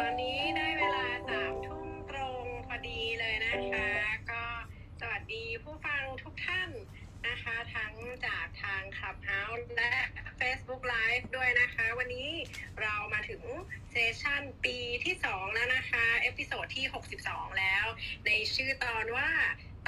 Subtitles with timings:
[0.00, 3.88] ตอนนี้ได้เวลาสามทุ่มตรงพอดีเลยนะคะ
[4.30, 4.44] ก็
[5.00, 6.70] สวัสดีผู้ฟังทุกท่าน
[7.28, 7.94] นะคะ ทั้ง
[8.26, 9.94] จากทาง Clubhouse และ
[10.40, 12.30] Facebook Live ด้วยนะคะ วันนี้
[12.80, 13.42] เรามาถึง
[13.90, 16.86] session ปีที่ 2 แล้วนะคะ episode ที่
[17.22, 17.86] 62 แล้ว
[18.26, 19.30] ในชื่อตอนว่า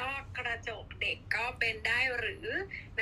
[0.00, 2.46] ต้อกระจกเด็กก็เป็นได้หรือ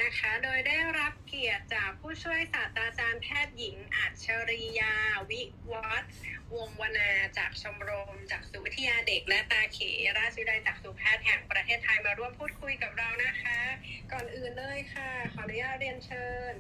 [0.01, 4.95] นะคะ โดยได้รับเกียรติจากผู้ช่วยศาสตราจารย์แพทย์หญิงอัจฉริยา
[5.79, 6.11] วิวัฒน์
[6.57, 9.79] วงวนาจากชมรม จากสุวิทยาเด็ก และตาเข
[10.19, 13.59] ราชวิทยาลัยจากสุแพทย์แห่งประเทศไทยมาร่วมพูดคุยกับเรานะคะ
[14.13, 16.53] ก่อนอื่นเลยค่ะ ขออนุญาตเรียนเชิญ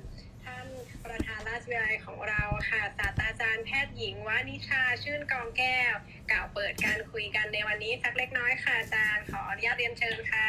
[0.45, 0.67] ท่าน
[1.05, 5.95] ประธานราชวิทยาลัยของเราค่ะศาสตราจารย์แพทย์หญิงวานิชาชื่นกองแก้ว
[6.31, 10.49] กล่าวเปิดการคุยกันในวันนี้สักเล็กน้อยค่ะอาจารย์ขออนุญาตเรียนเชิญค่ะ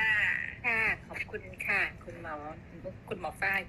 [0.66, 2.36] ค่ะขอบคุณค่ะ คุณหมอ
[3.10, 3.62] คุณหมอฝ้าย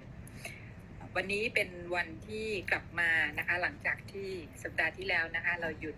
[1.17, 4.29] วันนี้เป็นวันที่กลับมานะคะ หลังจากที่
[4.63, 5.97] สัปดาห์ที่แล้วนะคะ เราหยุด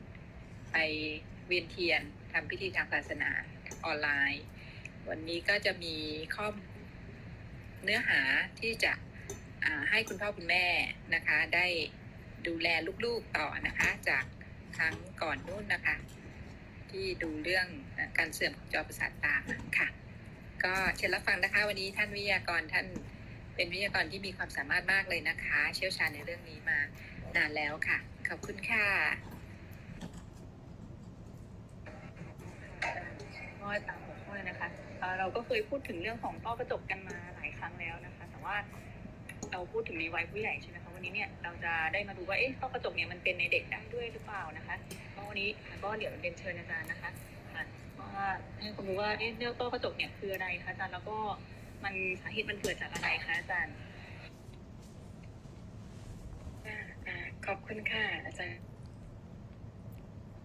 [0.72, 0.76] ไป
[1.46, 3.30] เวียนเทียนทำพิธีทางศาสนา
[3.84, 4.44] ออนไลน์
[5.08, 5.96] วันนี้ก็จะมี
[6.34, 6.46] ข้อ
[7.82, 8.20] เนื้อหา
[8.60, 8.92] ที่จะ
[9.90, 10.66] ให้คุณพ่อคุณแม่
[11.14, 11.66] นะคะ ได้
[12.46, 12.68] ดูแล
[13.04, 14.24] ลูกๆต่อนะคะ จาก
[14.76, 15.96] ครั้งก่อนนู้นนะคะ
[16.90, 17.66] ที่ดูเรื่อง
[18.18, 19.34] การเสื่อมของจอประสาทตา
[19.78, 19.88] ค่ะ
[20.64, 22.86] ก็เชิญรับฟังนะคะ วันนี้ท่านวิทยากรท่าน
[23.54, 26.78] เป็นวิทยากรที่มีความสามารถมากเลยนะคะ เชี่ยวชาญในเรื่องนี้มา
[27.36, 28.86] นานแล้วค่ะ ขอบคุณค่ะ
[33.60, 34.68] ก็ตามหัวข้อนะคะ
[35.18, 38.56] เราก็เคยพูดถึงเรื่องของต้อกระจกกันมาหลายครั้งแล้วนะคะ แต่ว่า
[39.52, 44.76] เราพูดถึงในวัยผู้ใหญ่ใช่ไหมคะวันนี้เนี่ยเราจะได้มาดูว่าเอ๊ะต้อกระจกเนี่ยมันเป็นในเด็กได้ด้วยหรือเปล่านะคะ
[45.14, 45.48] ก็วันนี้
[45.82, 47.10] ก็เดี๋ยวเรียนเชิญอาจารย์นะคะ
[47.54, 47.64] อะ
[48.16, 48.26] ว่า
[48.60, 51.18] ให้ความรู้ว่าเอ๊ะเรื่องต้อกระจกเนี่ยคืออะไรคะอาจารย์แล้วก็
[51.84, 53.74] มันสาเหตุมันเกิดจากอะไรคะอาจารย์
[57.46, 58.60] ขอบคุณค่ะ อาจารย์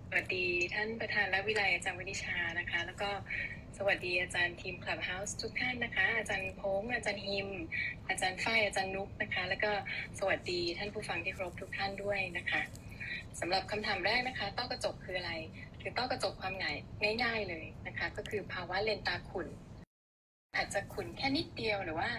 [0.09, 3.09] สวัสดีท่านประธานและวิไลอาจารย์วินิชานะคะ แล้วก็
[3.77, 7.47] สวัสดีอาจารย์ทีม Clubhouse ทุกท่านนะคะ อาจารย์พงษ์อาจารย์ฮิม
[8.09, 9.71] อาจารย์ฝ้ายอาจารย์นุกนะคะ แล้วก็
[10.19, 12.61] สวัสดีท่านผู้ฟังที่ครพทุกท่านด้วยนะคะ
[13.39, 15.33] สำหรับคำถามแรกนะคะ ต้อกระจกคืออะไร
[15.81, 19.47] คือต้อกระจกความง่ายง่าย ๆเลยนะคะ ก็คือภาวะเลนตาขุ่น
[20.55, 22.09] อาจจะขุ่นแค่นิดเดียวหรือว่า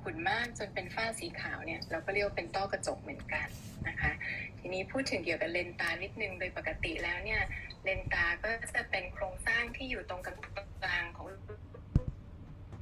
[0.00, 3.48] ขุ่นมากจนเป็นฝ้าสีขาวเนี่ยเราก็เรียกว่าเป็นต้อกระจกเหมือนกัน
[3.88, 4.12] นะคะ
[4.58, 7.42] ทีนี้พูดถึงเกี่ยวกับเลนตานิดนึงโดยปกติแล้วเนี่ย
[7.84, 10.34] เลนตาก็จะเป็นโครงสร้างที่อยู่ตรงกับ
[10.82, 11.26] กลางของ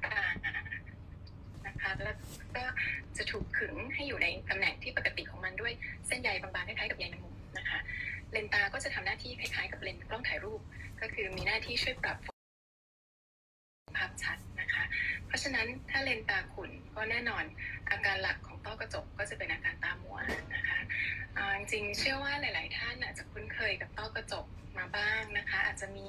[0.05, 0.21] ตา
[1.67, 2.17] นะคะแล้ว
[2.57, 2.65] ก็
[3.17, 5.73] จะถูกขึงให้อยู่ในตำแหน่งที่ปกติของมันด้วย
[6.07, 7.79] เส้นใยบางๆคล้ายๆกับใยแมงมุมนะคะ
[8.33, 10.61] เลนตาก็จะทำหน้าที่คล้ายๆกับเลนส์กล้องถ่ายรูป
[11.01, 12.19] ก็คือมีหน้าที่ช่วยปรับ
[13.97, 14.85] ภาพชัดนะคะ
[15.27, 17.45] เพราะฉะนั้นถ้าเลนตาขุ่นก็แน่นอน
[17.91, 20.19] อาการหลักของต้อกระจกก็จะเป็นอาการตามัว
[20.55, 20.79] นะคะ
[21.59, 24.47] จริงเชื่อว่าหลาย ๆ ท่านอาจจะคุ้นเคยกับต้อกระจก
[24.79, 26.07] มาบ้างนะคะ อาจจะมี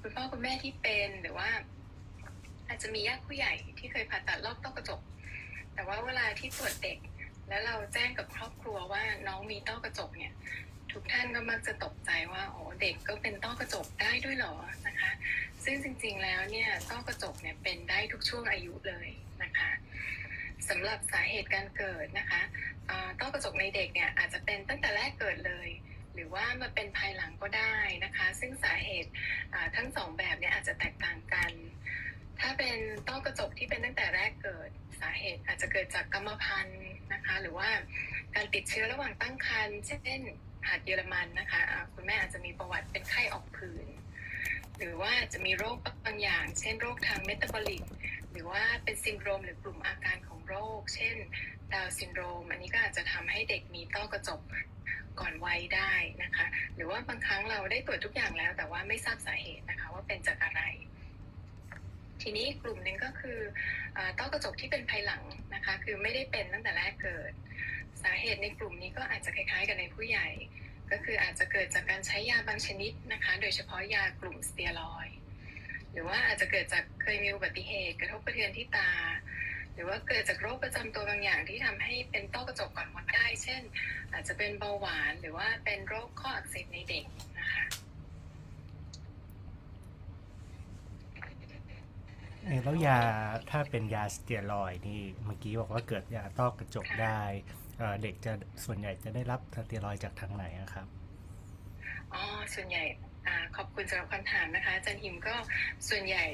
[0.00, 1.50] คุณพ่อคุณแม่ที่เป็นหรือว่า
[2.68, 5.00] อาจจะมีญาติผู้ใหญ่ที่เคยผ่าตัดลอกต้อกระจก
[5.74, 6.98] แต่ว่าเวลาที่ตรวจเด็ก
[7.48, 10.32] แล้วเราแจ้งกับครอบครัวว่าน้องมีต้อกระจกเนี่ย
[10.94, 14.54] ทุกท่านก็มักจะตกใจว่าโอ้เด็กก็เป็นต้อกระจกได้ด้วยหรอ
[14.86, 15.12] นะคะ
[15.64, 19.08] ซึ่งจริงๆแล้วเนี่ยต้อกระจกเนี่ยเป็นได้ทุกช่วงอายุเลย
[19.42, 19.70] นะคะ
[20.68, 22.42] สำหรับสาเหตุการเกิดนะคะ
[23.20, 25.68] ต้อกระจกในเด็กเนี่ยอาจจะเป็นตั้งแต่แรกเกิดเลย
[26.14, 27.74] หรือว่ามาเป็นภายหลังก็ได้
[28.04, 29.10] นะคะ ซึ่งสาเหตุ
[29.76, 31.52] ทั้งสองแบบเนี่ยอาจจะแตกต่างกัน
[32.40, 32.76] ถ้าเป็น
[33.08, 37.70] ต้อกระจกที่เป็นตั้งแต่แรกเกิดสาเหตุอาจจะเกิดจากกรรมพันธุ์นะคะ หรือว่า
[38.34, 40.22] การติดเชื้อระหว่างตั้งครรภ์เช่น
[40.68, 41.60] หัดเยอรมันนะคะ
[41.94, 43.86] คุณแม่อาจจะมีประวัติเป็นไข้ออกผื่น
[44.78, 47.84] หรือว่าจะมีโรคบางอย่าง เช่นโรคทาง metabolic
[48.30, 51.16] หรือว่าเป็นซินโดรมหรือกลุ่มอาการของโรค เช่น
[51.72, 54.40] ดาวซินโดรม อันนี้ก็อาจจะทำให้เด็กมีต้อกระจก
[55.20, 55.92] ก่อนวัยได้
[56.22, 60.62] นะคะ หรือว่าบางครั้งเราได้ตรวจทุกอย่างแล้ว แต่ว่าไม่ทราบสาเหตุนะคะว่าเป็นจากอะไร
[62.22, 63.38] ทีนี้กลุ่มหนึ่งก็คือ
[63.96, 65.22] อต้อกระจกที่เป็นภายหลัง
[65.54, 67.32] นะคะ คือไม่ได้เป็นตั้งแต่แรกเกิด
[68.02, 70.28] สาเหตุในกลุ่มนี้ก็อาจจะคล้ายๆ กับในผู้ใหญ่
[70.90, 75.08] ก็คืออาจจะเกิดจากการใช้ยาบางชนิดนะคะ โดยเฉพาะยากลุ่มสเตียรอย
[75.92, 78.90] หรือว่าอาจจะเกิดจากเคยมีอุบัติเหตุ กระทบกระเทือนที่ตา
[79.74, 83.62] หรือว่าเกิดจากโรคประจำตัวบางอย่างที่ทำให้เป็นต้อกระจกก่อนวัยได้ เช่น
[84.12, 87.04] อาจจะเป็นเบาหวานหรือว่าเป็นโรคข้ออักเสบในเด็ก
[87.38, 87.64] นะคะ
[92.44, 92.98] เอ่อแล้วยา
[93.50, 97.22] ถ้าเป็นยาสเตียรอยนี่เมื่อกี้บอกว่าเกิดยาต้อกระจกได้
[98.02, 98.32] เด็กจะ
[98.64, 100.86] ส่วนใหญ่จะได้รับสเตียรอยจากทางไหนอะครับ
[102.12, 102.22] อ๋อ
[102.54, 102.84] ส่วนใหญ่
[103.26, 105.34] อขอบคุณสำหรับคำถามนะคะอาจารย์หิมก็
[105.88, 106.26] ส่วนใหญ่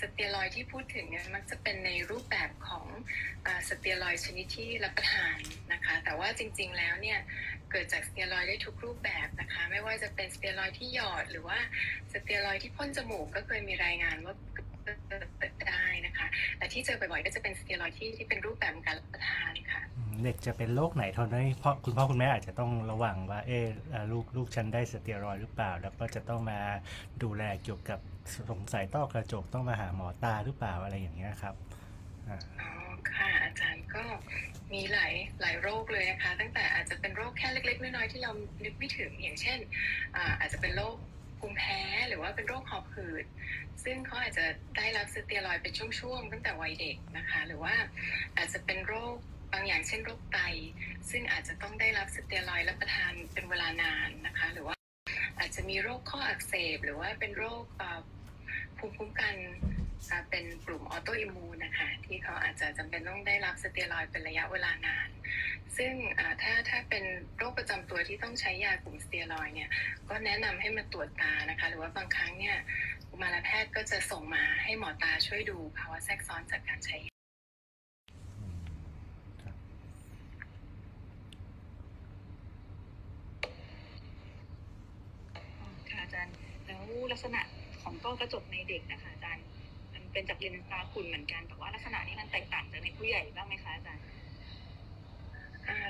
[0.00, 2.86] สเตียรอยที่พูดถึงเนี่ยมักจะเป็นในรูปแบบของ
[3.46, 5.38] อสเตียรอยชนิดที่รับประทาน
[5.72, 7.18] นะคะ แต่ว่าจริงๆแล้วเนี่ย
[7.70, 11.58] เกิดจากสเตียรอยได้ทุกรูปแบบนะคะ ไม่ว่าจะเป็นสเตียรอยที่หยอดหรือว่า
[12.12, 14.34] สเตียรอยที่พ่นจมูกก็เคยมีรายงานว่า
[15.68, 16.26] ได้นะคะ
[16.58, 26.60] แต่ที่เจอบ่อยๆก็จะเป็นสเตียรอยด์ที่ที่เป็นรูปแบบของการรับประทานค่ะอืมเด็กจะเป็นโรคไหนเท่านั้นเพราะคุณพ่อคุณแม่อาจจะต้องระวังว่าเออเอ่อลูกลูกฉันได้สเตียรอยด์หรือเปล่า แล้วก็จะต้องมา
[27.22, 27.98] ดูแลเกี่ยวกับ
[28.50, 31.54] สงสัยต้อกระจกต้องมาหาหมอตาหรือเปล่าอะไรอย่างเงี้ยครับ
[32.28, 32.70] อ่าอ๋อ
[33.12, 34.04] ค่ะอาจารย์ก็
[34.72, 38.30] มีหลายหลายโรคเลยนะคะ ตั้งแต่อาจจะเป็นโรคแค่เล็ก ๆ น้อยๆที่เรา
[38.64, 39.58] นึกไม่ถึงอย่างเช่น
[40.16, 40.96] อ่าอาจจะเป็นโรค
[41.42, 43.24] ภูมิแพ้หรือว่าเป็นโรคหอบหืด
[43.84, 44.46] ซึ่งเขาอาจจะ
[44.76, 47.74] ได้รับสเตียรอยเป็นช่วงๆตั้งแต่วัยเด็กนะคะ หรือว่า
[48.36, 49.14] อาจจะเป็นโรค
[49.52, 50.38] บางอย่างเช่นโรคไต
[51.10, 54.76] ซึ่งอาจจะต้องได้รับสเตียรอยรับประทานเป็นเวลานานนะคะ หรือว่า
[55.38, 57.64] อาจจะมีโรคข้ออักเสบ หรือว่าเป็นโรค
[58.78, 59.34] ภูมิคุ้มกัน
[60.30, 65.08] เป็นกลุ่มออโตอิมูนนะคะ ที่เขาอาจจะจำเป็นต้องได้รับสเตียรอยเป็นระยะเวลานาน
[65.76, 65.94] ซึ่ง
[66.68, 66.71] ถ้า
[67.62, 69.70] ประจำตัวที่ต้องใช้ยากลุ่มสเตียรอยเนี่ย
[70.08, 72.56] ก็แนะนำให้มาตรวจตานะคะ หรือว่าบางครั้งเนี่ย
[73.08, 76.96] กุมารแพทย์ก็จะส่งมาให้หมอตาช่วยดูภาวะแทรกซ้อนจากการใช้
[78.40, 78.56] อืม
[79.42, 79.56] ครับ
[85.90, 86.34] ค่ะอาจารย์
[86.66, 86.82] แล้ว
[87.12, 87.40] ลักษณะ
[87.82, 89.44] ของต้อกระจกในเด็กนะคะอาจารย์
[89.92, 94.02] มันเป็นจากเลนส์ตาขุ่นเหมือนกัน แต่ว่าลักษณะนี้มันแตกต่างจากในผู้ใหญ่บ้างไหมคะอาจารย์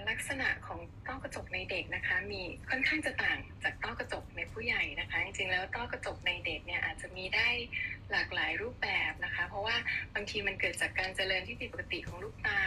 [0.08, 7.48] ลักษณะของต้อกระจกในเด็กนะคะ มีค่อนข้างจะต่างจากต้อกระจกในผู้ใหญ่นะคะ จริงๆแล้วต้อกระจกในเด็กเนี่ยอาจจะมีได้
[8.12, 9.76] หลากหลายรูปแบบนะคะ เพราะว่า
[10.14, 12.60] บางทีมันเกิดจากการเจริญที่ผิดปกติของลูกตา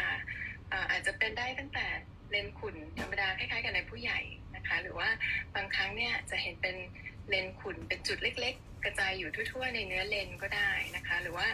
[0.92, 1.86] อาจจะเป็นได้ตั้งแต่
[2.32, 4.20] เลนขุ่นธรรมดาคล้ายๆ กับในผู้ใหญ่
[4.56, 5.10] นะคะ หรือว่า
[5.56, 6.76] บางครั้งเนี่ยจะเห็นเป็น
[7.30, 11.48] เลนขุ่นเป็นจุดเล็ก ๆ กระจายอยู่ทั่วๆ ในเนื้อเลนก็ได้นะคะ หรือว่า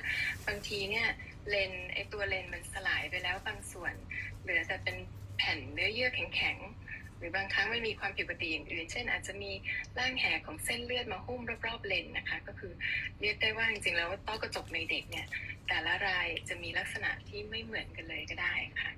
[0.47, 1.07] บางทีเนี่ย
[1.49, 3.93] เลนไอตัวเลนมันสลายไปแล้วบางส่วน
[4.41, 4.95] เหลือแต่เป็น
[5.43, 9.51] แผ่นเนื้อเยื่อแข็งๆ หรือบางครั้งมันมีความผิดปกติอย่างอื่น เช่นอาจจะมี
[9.97, 12.73] ร่างแหของเส้นเลือดมาหุ้มรอบๆเลนนะคะ ก็คือ
[13.21, 15.27] เรียกได้ว่าจริงๆแล้วต้อกระจกในเด็กเนี่ย
[15.67, 18.91] แต่ละรายจะมีลักษณะที่ไม่เหมือนกันเลยก็ได้ค่ะ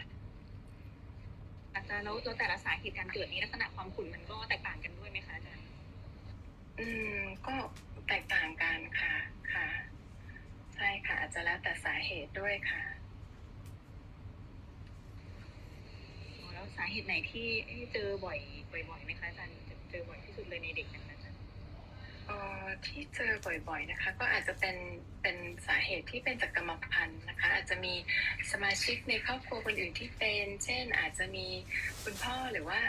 [1.75, 5.65] อาจารย์แล้วตัวแต่ละสาเหตุการเกิดนี้ลักษณะความขุ่นมันก็แตกต่างกันด้วยไหมคะอาจารย์
[6.79, 7.17] อืม
[7.47, 7.55] ก็
[8.07, 9.15] แตกต่างกันค่ะ
[9.53, 9.67] ค่ะ
[10.75, 12.83] ใช่ค่ะอาจจะแล้วแต่สาเหตุด้วยค่ะ
[16.41, 17.47] อ๋อ แล้วสาเหตุไหนที่
[17.93, 18.39] เจอบ่อย
[18.89, 19.55] บ่อยๆไหมคะอาจารย์
[19.89, 21.39] เจอบ่อยที่สุดเลยในเด็กนะคะอาจารย์
[22.85, 23.31] ที่เจอ
[23.69, 24.75] บ่อยๆนะคะ ก็อาจจะเป็น
[25.21, 27.93] เป็นสาเหตุที่เป็นจากกรรมพันธุ์นะคะ อาจจะมี
[28.51, 31.47] สมาชิกในครอบครัวคนอื่นที่เป็น เช่น อาจจะมี
[32.03, 32.79] คุณพ่อหรือว่า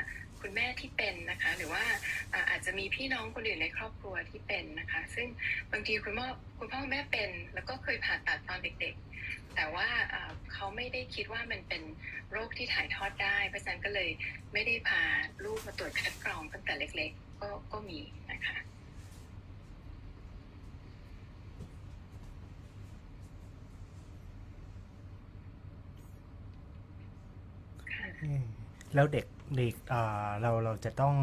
[0.41, 1.85] คุณแม่ที่เป็นนะคะ หรือว่า
[2.51, 5.27] อาจจะมีพี่น้องคนอื่นในครอบครัวที่เป็นนะคะ ซึ่ง
[5.73, 6.27] บางทีคุณพ่อ
[6.59, 9.14] คุณพ่อคุณแม่เป็น แล้วก็เคยผ่าตัดตอนเด็กๆ
[9.55, 9.89] แต่ว่า
[10.53, 11.83] เขาไม่ได้คิดว่ามันเป็น
[12.33, 14.11] โรคที่ถ่ายทอดได้ เพราะฉะนั้นก็เลย
[14.53, 15.03] ไม่ได้พา
[15.45, 18.01] ลูกมาตรวจคัดกรองตั้งแต่เล็กๆ ก็ก็มี
[18.33, 18.57] นะคะ
[28.19, 28.43] เอ๊ะ
[28.95, 29.27] แล้วเด็ก
[29.57, 29.75] เด็ก
[30.41, 31.17] เราเราจะต้อง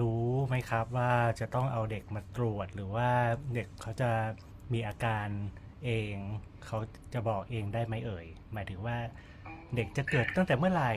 [0.00, 3.08] รู้ไหมครับว่าจะต้องเอาเด็กมาตรวจหรือว่า
[3.54, 4.10] เด็กเขาจะ
[4.72, 5.28] มีอาการ
[5.84, 6.16] เอง
[6.66, 6.78] เขา
[7.14, 8.96] จะบอกเองได้ไหมเอ่ย หมายถึงว่า
[9.76, 10.92] เด็กจะเกิดตั้งแต่เมื่อไหร่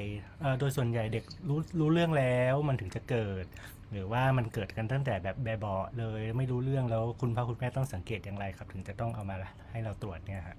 [0.60, 3.46] โดยส่วนใหญ่เด็กรู้รู้เรื่องแล้วมันถึงจะเกิด
[3.92, 9.36] หรือว่ามันเกิดกันตั้งแต่แบบแบบเบาเลยไม่รู้เรื่องแล้วคุณพ่อคุณแม่ต้องสังเกตอย่างไรครับ ถึงจะต้องเอามา
[9.72, 10.58] ให้เราตรวจเนี่ยครับ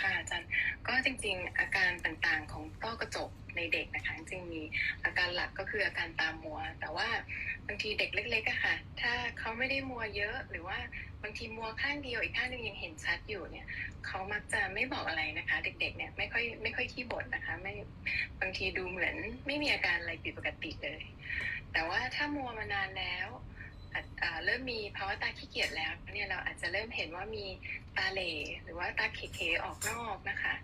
[0.00, 0.48] ค่ะอาจารย์
[0.86, 4.62] ก็จริงๆ อาการต่างๆของต้อกระจกในเด็กนะคะจริงมี
[5.04, 7.08] อาการหลักก็คืออาการตามัว แต่ว่า
[7.66, 10.78] บางทีเด็กเล็กๆอะค่ะ ถ้าเขาไม่ได้มัวเยอะหรือว่า
[11.22, 13.66] บางทีมัวข้างเดียวอีกข้างหนึงยังเห็นชัดอยู่เนี่ย
[14.06, 17.72] เขามักจะไม่บอกอะไรนะคะ เด็กๆเนี่ยไม่ค่อยไม่ค่อยขี้บ่นนะคะไม่
[18.40, 19.14] บางทีดูเหมือน
[19.46, 21.02] ไม่มีอาการอะไรผิดปกติเลย
[21.72, 23.28] แต่ว่าถ้ามัวมานานแล้ว
[24.44, 27.46] เริ่มมีภาวะตาขี้เกียจแล้วเนี่ยเราอาจจะเริ่มเห็นว่ามี
[27.96, 28.32] ตาเหล่
[28.62, 30.54] หรือว่าตาเขๆออกนอกนะคะ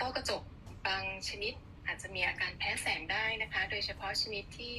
[0.00, 0.42] ต้อกระจก
[0.86, 1.52] บางชนิด
[1.86, 4.76] อาจจะมีอาการแพ้แสงได้นะคะ โดยเฉพาะชนิดที่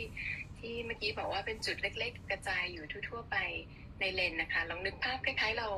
[0.60, 3.38] ที่เมื่อกี้บอกว่าเป็นจุดเล็ก ๆ กระจายอยู่ทั่ว ๆ ไป
[4.00, 5.70] ในเลนนะคะ ลองนึกภาพคล้ายๆ เรา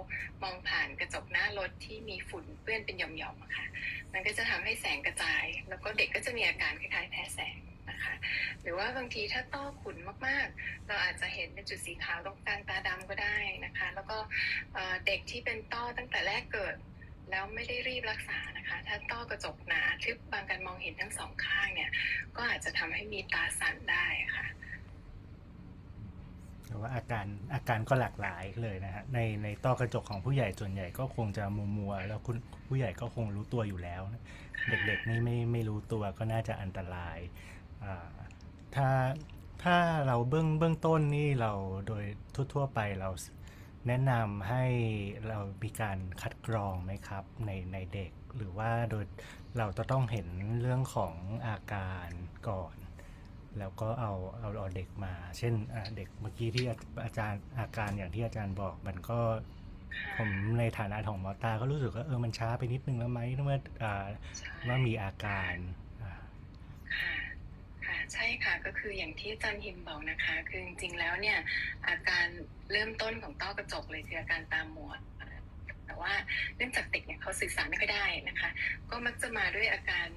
[0.43, 3.65] มองผ่านกระจกหน้ารถที่มีฝุ่นเปื้อนเป็นหย่อมๆะค่ะ
[4.13, 7.57] มันก็จะทำให้แสงกระจาย แล้วก็เด็กก็จะมีอาการคล้ายๆแพ้แสง
[7.89, 8.13] นะคะ
[8.61, 9.97] หรือว่าบางทีถ้าต้อขุน
[10.27, 14.17] มากๆ เราอาจจะเห็นเป็นจุดสีขาวตรงกลางตาดำก็ได้นะคะ แล้วก็
[15.05, 16.75] เด็กที่เป็นต้อตั้งแต่แรกเกิด
[17.29, 21.91] แล้วไม่ได้รีบรักษานะคะ ถ้าต้อกระจกหนาทึบบางการมองเห็นทั้งสองข้างเนี่ย
[22.35, 24.45] ก็อาจจะทำให้มีตาสั่นได้ค่ะ
[26.67, 32.37] แต่ว่าอาการอาการก็หลากหลายเลยนะฮะในในต้อกระจกของผู้ใหญ่ส่วนใหญ่ก็คงจะมัวมัวๆแล้วคุณ
[32.67, 34.23] ผู้ใหญ่ก็คงรู้ตัวอยู่แล้วนะ
[34.69, 37.17] เด็กๆนี่ไม่ไม่รู้ตัวก็น่าจะอันตราย
[38.75, 38.89] ถ้า
[39.63, 41.53] ถ้าเราเบื้องเบื้องต้นนี่เรา
[41.87, 42.03] โดย
[42.53, 43.09] ทั่ว ๆ ไปเรา
[43.87, 44.65] แนะนำให้
[45.27, 49.05] เรามีการคัดกรองไหมครับในในเด็ก หรือว่าโดย
[49.57, 50.27] เราจะต้องเห็น
[50.61, 51.13] เรื่องของ
[51.47, 52.09] อาการ
[52.49, 52.75] ก่อน
[53.59, 59.19] แล้วก็เอาเอาเอาเด็กมา เช่นอะเด็กเมื่อกี้ที่อาอาจารย์อาการอย่างที่อาจารย์บอกมันก็
[60.17, 64.05] ผมในฐานะของหมอตาก็รู้สึกว่าเออมันช้าไปนิดนึงแล้วไหมเมื่ออ่า
[64.37, 65.53] ใช่ว่ามีอาการ
[66.03, 66.13] อ่า
[66.93, 67.22] ค่ะค่ะ
[68.13, 71.37] ใช่ค่ะก็คืออย่างที่อาจารย์ฮิมบอกนะคะ คือจริงๆแล้วเนี่ย
[71.87, 72.27] อาการ
[72.71, 74.99] เริ่มต้นของต้อกระจกเลยคืออาการตาหมวด
[75.85, 76.13] แต่ว่า
[76.55, 78.49] เนื่องจากเด็กเนี่ยเขาสื่อสารไม่ค่อยได้นะคะ
[78.89, 80.07] ก็มักจะมาด้วยอาการ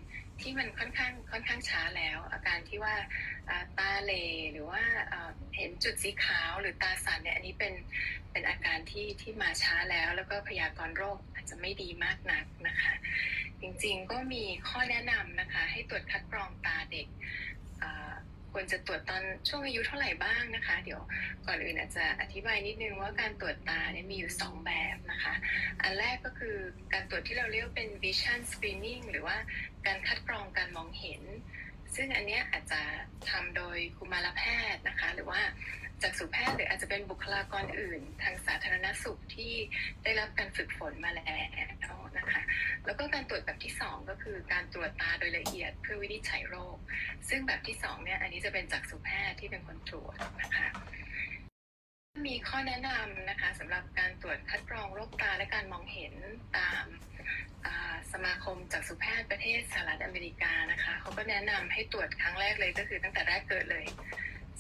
[0.41, 2.95] ที่มันค่อนข้างค่อนข้างช้าแล้ว อาการที่ว่า
[3.79, 4.13] ตาเล
[4.53, 4.83] หรือว่า
[5.57, 7.75] เห็นจุดสีขาวหรือตาสั่นเนี่ยอันนี้เป็น
[8.33, 12.93] เป็นอาการที่ที่มาช้าแล้ว แล้วก็พยากรณ์โรคอาจจะไม่ดีมากนักนะคะ
[13.61, 17.09] จริงๆก็มีข้อแนะนำนะคะ ให้ตรวจคัดกรองตาเด็ก
[18.53, 21.01] ควรจะตรวจตอนช่วงอายุเท่าไหร่บ้างนะคะ เดี๋ยว
[21.47, 25.35] ก่อนอื่นอาจจะอธิบายนิดนึงว่าการตรวจตาเนี่ยมีอยู่ 2 แบบนะคะ
[25.83, 26.57] อันแรกก็คือ
[26.93, 29.37] การตรวจที่เราเรียกเป็น vision screening หรือว่า
[29.87, 31.23] การคัดกรองการมองเห็น
[31.95, 32.83] ซึ่งอันเนี้ยอาจจะ
[33.31, 34.43] ทำโดยกุมารแพ
[34.75, 35.41] ทย์นะคะ หรือว่า
[36.03, 39.53] จากษุแพทย์หรืออาจจะเป็นบุคลากรอื่น ทางสาธารณสุขที่
[40.05, 41.41] ได้รับการฝึกฝนมาแล้
[41.97, 42.43] วนะคะ
[42.87, 46.77] แล้วก็การตรวจแบบที่ 2 ก็คือการตรวจตาโดยละเอียดเพื่อวินิจฉัยโรค
[47.29, 50.69] ซึ่งแบบที่2เนี่ยอันนี้จะเป็นจากษุแพทย์ที่เป็นคนตรวจนะคะ
[52.27, 56.15] มีข้อแนะนำนะคะสำหรับการตรวจคัดกรองโรคตาและการมองเห็น
[56.57, 56.85] ตาม
[58.13, 63.85] สมาคมจากษุแพทย์ประเทศสหรัฐอเมริกานะคะเขาก็แนะนำให้ตรวจครั้งแรกเลยก็คือตั้งแต่แรกเกิดเลย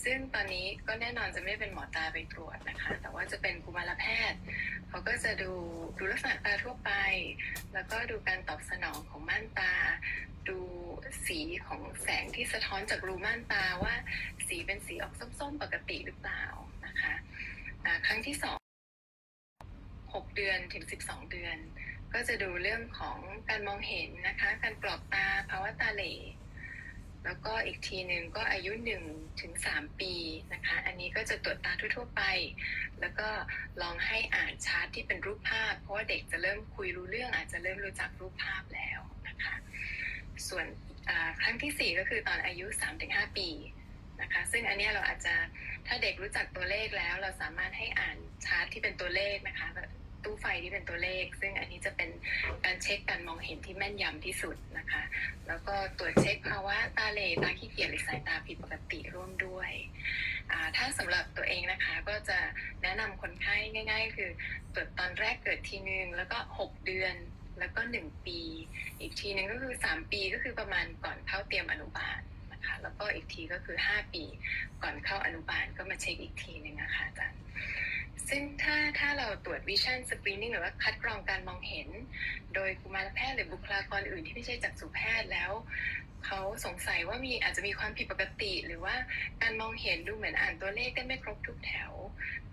[0.04, 4.38] ซึ่งตอนนี้ก็แน่นอนจะไม่เป็นหมอตาไปตรวจนะคะ แต่ว่าจะเป็นกุมารแพทย์
[4.88, 5.52] เขาก็จะดู
[5.98, 6.90] ดูลักษณะตาทั่วไป
[7.74, 9.72] แล้วก็ดูการตอบสนองของม่านตา
[10.48, 10.58] ดู
[11.26, 13.94] สีของแสงที่สะท้อนจากรูม่านตาว่า
[14.46, 16.44] สีเป็นสีออกส้มๆปกติหรือเปล่า
[16.86, 17.14] นะคะ
[17.84, 18.58] อ่าครั้งที่สอง
[20.14, 21.56] หกเดือนถึงสิบองเดือน
[22.12, 26.04] ก็จะดูเรื่องของการมองเห็นนะคะ การกรอบตาภาวะตาเหล
[27.26, 29.02] แล้วก็อีกทีหนึ่งก็อายุหนึ่ง
[29.40, 30.12] ถึงสามปี
[30.52, 32.22] นะคะ อันนี้ก็จะตรวจตาทั่วๆไป
[33.00, 33.28] แล้วก็
[33.82, 39.54] ลองให้อ่านชาร์ตที่เป็นรูปภาพ เพราะว่าเด็กจะเริ่มคุยรู้เรื่องอาจจะเริ่มรู้จักรูปภาพแล้วนะคะ
[40.48, 40.66] ส่วน
[41.40, 42.66] ครั้งที่สี่ก็คือตอนอายุ
[43.02, 43.48] 3-5 ปี
[44.20, 45.34] นะคะ ซึ่งอันนี้เราอาจจะ
[45.86, 49.68] ถ้าเด็กรู้จักตัวเลขแล้ว เราสามารถให้อ่านชาร์ตที่เป็นตัวเลขนะคะ
[50.26, 52.10] ตู้ไฟที่เป็นตัวเลข ซึ่งอันนี้จะเป็น
[52.64, 55.02] การเช็คการมองเห็นที่แม่นยำที่สุดนะคะ
[55.46, 59.70] แล้วก็ตรวจเช็คภาวะตาเหลตาขี้เกียจหรือสายตาผิดปกติร่วมด้วย
[60.76, 62.38] ถ้าสำหรับตัวเองนะคะก็จะ
[62.82, 63.56] แนะนำคนไข้
[63.90, 64.30] ง่าย ๆ คือ
[64.74, 67.14] ตรวจตอนแรกเกิดทีนึงแล้วก็ 6 เดือน
[67.58, 68.40] แล้วก็ 1 ปี
[69.00, 72.20] อีกทีหนึงก็คือ 3 ปีก็คือประมาณก่อนเข้าเตรียมอนุบาล
[72.52, 74.24] นะคะแล้วก็อีกทีก็คือ 5 ปี
[74.82, 77.40] ก่อนเข้าอนุบาลก็มาเช็คอีกทีหนึ่งนะคะอาจารย์
[78.28, 81.88] ซึ่งถ้าถ้าเราตรวจ vision screening หรือว่าคัดกรองการมองเห็น
[82.54, 85.52] โดยกุมารแพทย์หรือบุคลากรอื่นที่ไม่ใช่จากษุแพทย์แล้ว
[86.26, 88.94] เขาสงสัยว่ามีอาจจะมีความผิดปกติ หรือว่า
[89.42, 91.92] การมองเห็นดูเหมือนอ่านตัวเลขได้ไม่ครบทุกแถว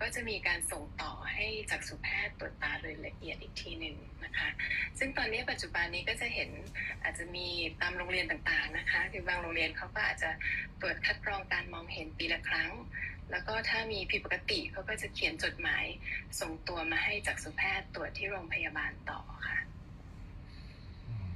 [0.00, 4.48] ก็จะมีการส่งต่อให้จากษุแพทย์ตรวจตาโดยละเอียดอีกทีหนึ่งนะคะ
[4.98, 6.50] ซึ่งตอนนี้ปัจจุบันนี้ก็จะเห็น
[7.02, 7.46] อาจจะมี
[7.80, 10.30] ตามโรงเรียนต่างๆนะคะคือบางโรงเรียนเขาก็อาจจะ
[10.80, 12.70] ตรวจคัดกรองการมองเห็นปีละครั้ง
[13.30, 15.84] แล้วก็ถ้ามีผิดปกติเขาก็จะเขียนจดหมาย
[16.40, 19.58] ส่งตัวมาให้จากษุแพทย์ตรวจที่โรงพยาบาลต่อค่ะ
[21.08, 21.34] อืม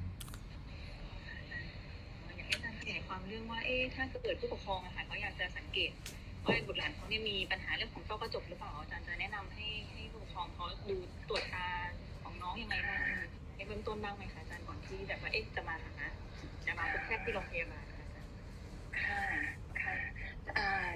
[2.36, 5.90] อยากให้อาจารย์ขยายความเรื่องว่าเอ๊ะถ้าเกิดผู้ปกครองอะค่ะเขาอยากจะสังเกต
[6.44, 10.96] ว่าบุตรหลานเขาเนี่ยมีปัญหาเรื่องของต้อกระจกหรือเปล่าอาจารย์จะแนะนำให้ให้ผู้ปกครองเขาดู
[11.28, 11.68] ตรวจตา
[12.22, 13.00] ของน้องยังไงบ้าง
[13.56, 16.08] ในเบื้องต้นบ้างไหมคะอาจารย์ก่อนที่แบบว่าเอ๊ะจะมาหา
[16.66, 18.32] จะมาพบแพทย์ที่โรงพยาบาลนะคะอาจารย์
[19.00, 19.20] ค่ะ
[19.82, 20.17] ค่ะอ่า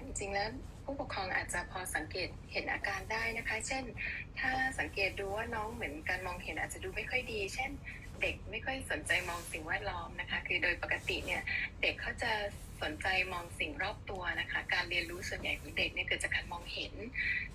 [0.04, 0.48] จริงๆแล้ว
[0.84, 3.84] ผู้ปกครองอาจจะพอสังเกตเห็นอาการได้นะคะ เช่น
[4.40, 7.70] ถ้าสังเกตดูว่าน้องเหมือนการมองเห็นอาจจะดูไม่ค่อยดี เช่น
[8.22, 11.42] เด็กไม่ค่อยสนใจมองสิ่งแวดล้อมนะคะ คือโดยปกติเนี่ย
[11.82, 12.32] เด็กเขาจะ
[12.82, 16.94] สนใจมองสิ่งรอบตัวนะคะ การเรียนรู้ส่วนใหญ่ของเด็กเนี่ยเกิดจากการมองเห็น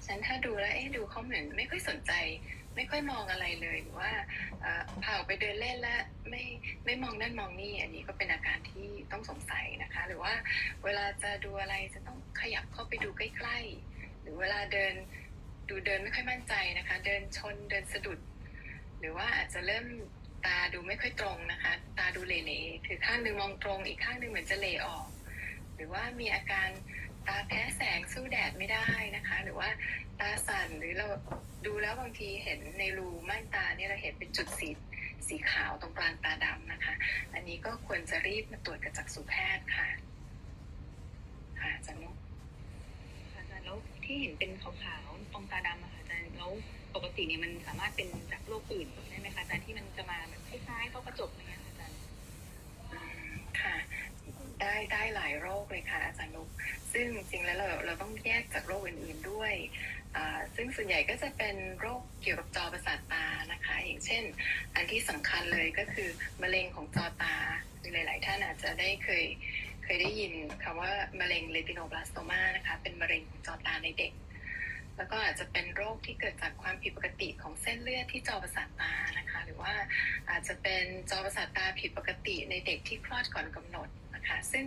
[0.05, 2.11] ฉะนันถ้าดูแล้วเอ๊ะดูเขาเหมือนไม่ค่อยสนใจ
[2.77, 4.11] ไม่ค่อยมองอะไรเลยหรือว่า
[4.61, 6.43] เอ่อพาออกไปเดินเล่นแล้วไม่
[6.85, 10.33] ไม่มองนั่นมองนี่ อันนี้ก็เป็นอาการที่ต้องสงสัยนะคะ หรือว่า
[10.83, 14.93] เวลาจะดูอะไรจะต้องขยับเข้าไปดูใกล้ๆ หรือเวลาเดิน
[15.69, 18.19] ดูเดินไม่ค่อยมั่นใจนะคะ เดินชนเดินสะดุด
[18.99, 19.85] หรือว่าอาจจะเริ่ม
[20.45, 25.07] ตาดูไม่ค่อยตรงนะคะ ตาดูเหล่ๆคือข้างหนึ่งมองตรง อีกข้างหนึ่งเหมือนจะเหล่ออก
[25.75, 26.69] หรือว่ามีอาการ
[27.27, 29.69] ตาแพ้แสงสู้แดดไม่ได้นะคะ หรือว่า
[30.19, 31.07] ตาสั่นหรือเรา
[31.65, 34.69] ดูแล้วบางทีเห็นในรูม่านตาเนี่ยเราเห็นเป็นจุดสี
[35.27, 36.93] สีขาวตรงกลางตาดำนะคะ
[37.33, 39.87] อันนี้ก็ควรจะรีบมาตรวจกับจักษุแพทย์ค่ะ
[41.59, 42.15] ค่ะอาจารย์นุก
[43.33, 46.51] ค่ะอาจารย์แล้วที่เห็นเป็นขาวๆตรงตาดำอะค่ะอาจารย์แล้ว
[46.95, 51.97] ปกติเนี่ยมันสามารถเป็นจากโรคอื่นได้ไหมคะอาจารย์ที่มันจะมาแบบคล้ายๆต้อกระจกอะไรเงี้ยค่ะอาจารย์
[52.91, 52.97] อื
[53.29, 53.75] มค่ะ
[54.61, 56.49] ได้ได้หลายโรคเลยค่ะอาจารย์นุก
[56.93, 59.53] ซึ่งจริงแล้วเราเราต้องแยกจากโรคอื่น ๆด้วย
[60.55, 64.23] ซึ่งส่วนใหญ่ก็จะเป็นโรคเกี่ยวกับจอประสาทตานะคะ อย่างเช่น
[64.75, 66.09] อันที่สำคัญเลยก็คือ
[66.41, 67.35] มะเร็งของจอตา
[67.79, 69.25] คือหลาย ๆ ท่านอาจจะได้เคย
[69.83, 70.31] เคยได้ยิน
[70.63, 74.13] คำว่ามะเร็งเลติโนบลาสโตมานะคะ เป็นมะเร็งของจอตาในเด็ก
[74.97, 79.73] แล้วก็อาจจะเป็นโรคที่เกิดจากความผิดปกติของเส้นเลือดที่จอประสาทตานะคะ หรือว่า
[80.29, 83.89] อาจจะเป็นจอประสาทตาผิดปกติในเด็กที่คลอดก่อนกำหนด
[84.27, 84.65] คะซึ่ง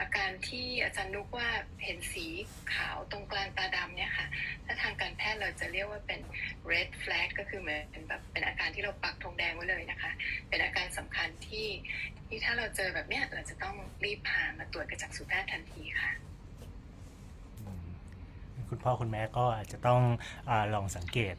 [0.00, 1.48] อาการที่อาจารย์นุกว่า
[1.84, 2.26] เห็นสี
[2.74, 4.26] ขาวตรงกลางตาดำเนี่ยค่ะ
[4.64, 6.20] ถ้าทางการแพทย์เราจะเรียกว่าเป็น
[6.72, 10.10] red flag ก็คือเหมือนเป็นแบบเป็นอาการที่เราปักธงแดงไว้เลยนะคะ
[10.48, 11.68] เป็นอาการสำคัญที่
[12.26, 16.10] ที่ถ้าเราเจอแบบเนี้ยเราจะต้องรีบพามาตรวจกระจักษุแพทย์ทันทีค่ะ
[18.70, 20.02] คุณพ่อคุณแม่ก็อาจจะต้อง
[20.48, 21.34] อลองสังเกต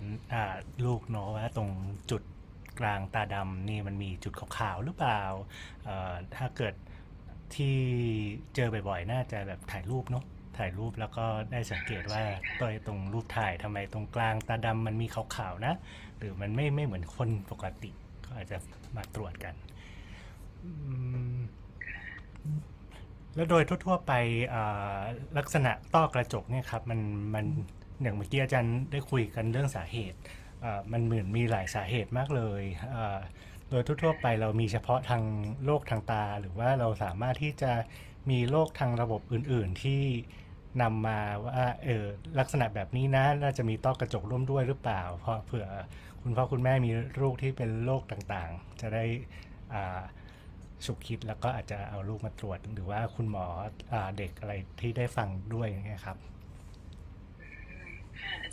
[0.85, 1.69] ลูกเนาะว่าตรง
[2.11, 2.23] จุด
[2.79, 5.21] กลางตาดำนี่มันมีจุดขาวๆหรือเปล่า
[6.35, 6.73] ถ้าเกิด
[7.55, 7.75] ที่
[8.55, 10.23] เจอบ่อยๆ น่าจะแบบถ่ายรูปเนาะ
[10.57, 15.73] ถ่ายรูปแล้วก็ได้สังเกตว่าใช่ค่ะตัวตรงรูปถ่ายทำไมตรงกลางตาดำมันมีขาวๆนะ
[16.17, 17.91] หรือมันไม่ไม่เหมือนคนปกติ
[18.25, 18.57] ก็อาจจะ
[18.95, 19.55] มาตรวจกัน
[20.63, 20.71] อื
[21.35, 21.37] ม
[23.35, 24.13] แล้วโดยทั่วๆไป
[24.53, 24.99] อ่า
[25.37, 26.99] ลักษณะต้อกระจกเนี่ยครับ มัน
[27.35, 27.45] มัน
[28.01, 30.17] อย่างเมื่อกี้อาจารย์ได้คุยกันเรื่องสาเหตุ
[30.63, 32.63] อ่ามันเหมือนมีหลายสาเหตุมากเลย
[32.95, 33.17] อ่า
[33.54, 35.23] โดยทั่วๆไปเรามีเฉพาะทาง
[35.65, 37.71] โรคทางตา หรือว่าเราสามารถที่จะ
[38.29, 40.01] มีโรคทางระบบอื่น ๆ ที่
[40.81, 42.05] นำมาว่าเออ
[42.39, 45.67] ลักษณะแบบนี้นะน่าจะมีต้อกระจกร่วมด้วยหรือเปล่า เพราะเผื่อ
[46.21, 46.91] คุณพ่อคุณแม่มี
[47.21, 49.03] ลูกที่เป็นโรคต่างๆ จะได้
[49.73, 50.01] อ่า
[50.85, 53.45] ฉุกคิดแล้วก็อาจจะเอาลูกมาตรวจ หรือว่าคุณหมอ
[53.93, 56.17] อเด็กอะไรที่ได้ฟังด้วยอย่างเงี้ยครับ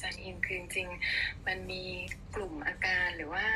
[0.03, 1.85] จารย์อินคือจริงๆมันมี
[2.35, 3.47] กลุ่มอาการหรือว่า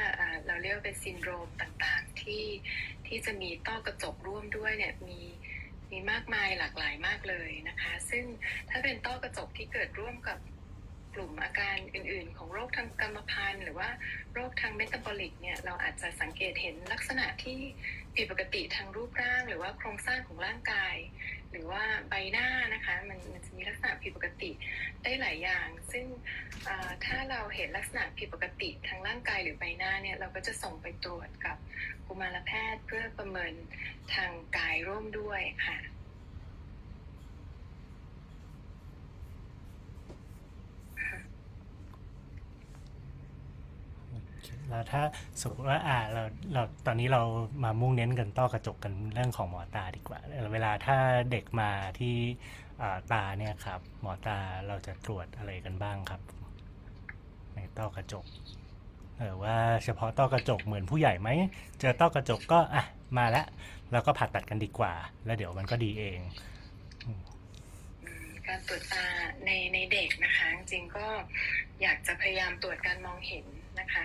[0.47, 2.45] เราเรียกเป็นซินโดรมต่างๆ ที่
[3.07, 5.21] ที่จะมีต้อกระจกร่วมด้วยเนี่ยมี
[5.91, 8.25] มีมากมายหลากหลายมากเลยนะคะ ซึ่ง
[8.71, 10.39] ถ้าเป็นต้อกระจกที่เกิดร่วมกับ
[11.17, 13.89] กลุ่มอาการอื่น ๆ ของโรคทางกรรมพันธุ์หรือว่า
[14.35, 17.59] โรคทางเมตาบอลิกเนี่ยเราอาจจะสังเกตเห็นลักษณะที่
[18.15, 20.97] ผิดปกติทางรูปร่าง หรือว่าโครงสร้างของร่างกาย
[21.51, 24.51] หรือว่าใบหน้านะคะมันมันจะมีลักษณะผิดปกติ
[25.03, 26.07] ได้หลายอย่าง ซึ่ง
[27.05, 31.57] ถ้าเราเห็นลักษณะผิดปกติทางร่างกายหรือใบหน้าเนี่ยเราก็จะส่งไปตรวจกับ
[32.07, 33.55] กุมารแพทย์เพื่อประเมิน
[34.15, 35.79] ทางกายร่วมด้วยค่ะ
[44.69, 45.03] แล้วถ้า
[45.41, 47.23] สมมติว่าอ่าเราเราตอนนี้เรา
[47.65, 50.19] มามุ่งเน้นกันต้อกระจกกันเรื่องของหมอตาดีกว่า
[50.53, 50.97] เวลาถ้า
[51.31, 52.17] เด็กมาที่
[53.13, 56.21] ตาเนี่ยครับ หมอตาเราจะตรวจอะไรกันบ้างครับ
[57.55, 58.25] ในต้อกระจก
[59.19, 61.29] เออว่าเฉพาะต้อกระจกเหมือนผู้ใหญ่ไหม
[61.81, 62.85] เจอต้อกระจกก็อะ
[63.19, 63.47] มาแล้ว
[63.93, 64.93] เราก็ผ่าตัดกันดีกว่า
[65.25, 66.21] แล้วเดี๋ยวมันก็ดีเอง
[68.47, 69.07] การตรวจตา
[69.45, 71.07] ในในเด็กนะคะ จริงก็
[71.83, 73.45] อยากจะพยายามตรวจการมองเห็น
[73.81, 74.05] นะคะ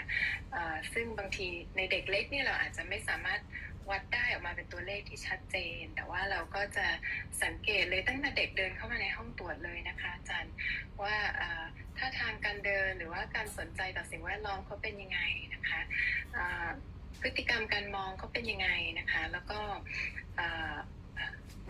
[0.93, 3.41] ซึ่งบางทีในเด็กเล็กเนี่ยเราอาจจะไม่สามารถ
[3.89, 6.87] วัดได้ออกมาเป็นตัวเลขที่ชัดเจน แต่ว่าเราก็จะ
[7.43, 10.53] สังเกตเลยตั้งแต่เด็กเดินเข้ามาในห้องตรวจเลยนะคะอาจารย์
[11.01, 11.15] ว่า
[11.97, 15.19] ท่าทางการเดินหรือว่าการสนใจต่อสิ่งแวดล้อมเขาเป็นยังไง
[15.53, 15.79] นะคะ
[17.21, 19.59] พฤติกรรมการมองเขาเป็นยังไงนะคะ แล้วก็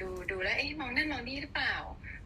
[0.02, 1.76] ดูดูแลเอ๊ะมองนั่นมองนี่หรือเปล่า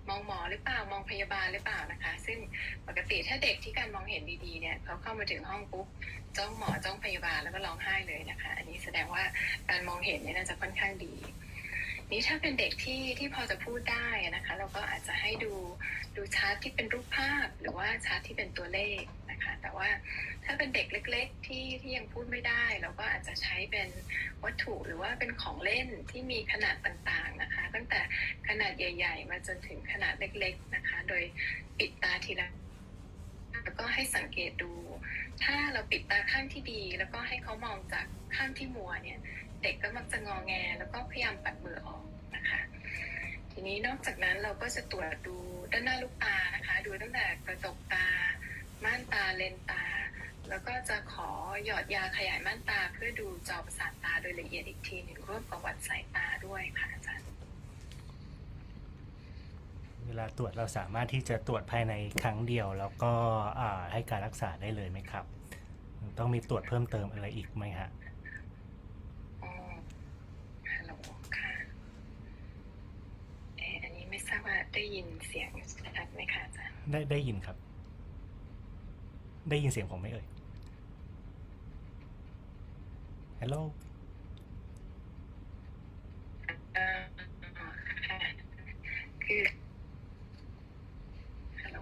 [0.09, 2.39] มองหมอหรือเปล่ามองพยาบาลหรือเปล่านะคะ ซึ่ง
[2.87, 5.87] ปกติถ้าเด็กที่การมองเห็นดีๆเนี่ยเขาเข้ามาถึงห้องปุ๊บ
[6.37, 9.23] จ้องหมอจ้องพยาบาลแล้วก็ร้องไห้เลยนะคะ อันนี้แสดงว่า
[9.69, 11.13] การมองเห็นเนี่ยน่าจะค่อนข้างดี
[12.11, 15.53] นี้ถ้าเป็นเด็กที่ที่พอจะพูดได้นะคะ เราก็อาจจะให้ดู
[16.15, 19.01] ดูชาร์ตที่เป็นรูปภาพ หรือว่าชาร์ตที่เป็นตัวเลข
[19.35, 19.89] นะคะ แต่ว่า
[20.45, 23.89] ถ้าเป็นเด็กเล็ก ๆ ที่ที่ยังพูดไม่ได้ เราก็อาจจะใช้เป็น
[24.43, 28.01] วัตถุหรือว่าเป็นของเล่นที่มีขนาดต่างๆนะคะ ตั้งแต่
[28.47, 31.23] ขนาดใหญ่ ๆ มาจนถึงขนาดเล็ก ๆนะคะ โดย
[31.77, 32.49] ปิดตาทีละ
[33.63, 34.73] แล้วก็ให้สังเกตดู
[35.43, 39.19] ถ้าเราปิดตาข้างที่ดี แล้วก็ให้เขามองจากข้างที่มัวเนี่ย
[39.63, 42.03] เด็กก็มักจะงอแง แล้วก็พยายามปัดมือออก
[42.35, 42.59] นะคะ
[43.51, 45.37] ทีนี้นอกจากนั้นเราก็จะตรวจดู
[45.71, 48.05] ด้านหน้าลูกตานะคะ ดูตั้งแต่กระจกตา
[48.83, 49.83] ม่านตาเลนตา
[50.49, 51.29] แล้วก็จะขอ
[51.65, 57.25] หยอดยาขยายม่านตา เพื่อดูจอประสาทตาโดยละเอียดอีกทีหนึ่งร่วมกับวัดสายตาด้วยค่ะอาจารย์
[60.05, 63.11] เวลาตรวจเราสามารถที่จะตรวจภายในครั้งเดียว แล้วก็
[63.59, 65.25] อ่าให้การรักษาได้เลยไหมครับ
[66.19, 67.89] ต้องมีตรวจเพิ่มเติมอะไรอีกไหมฮะ
[69.43, 69.51] อ๋อ
[70.71, 70.91] ฮัลโหล
[71.37, 71.53] ค่ะ
[73.57, 75.49] เอออันนี้ไม่ทราบว่าได้ยินเสียง
[75.95, 77.57] ชัดไหมคะอาจารย์ได้ได้ยินครับ
[79.49, 80.25] ได้ยินเสียงผมไหมเอ่ย
[83.41, 83.55] ฮัลโหล
[86.73, 86.99] เอ่อ
[88.07, 88.19] ค่ะ
[89.25, 89.41] คือ
[91.61, 91.77] ฮัลโหล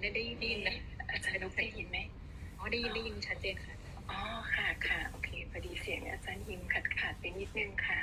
[0.00, 0.76] ได้ได้ได้ยินนะ
[1.10, 1.98] อาจารย์นุกได้ยินไหม
[2.58, 3.74] อ๋อได้ยินได้ยินชัดเจนค่ะ
[4.10, 4.18] อ๋อ
[4.54, 8.00] ค่ะค่ะโอเคพอดีเสียงอาจารย์ฮิมขาดขาดไปนิดนึงค่ะ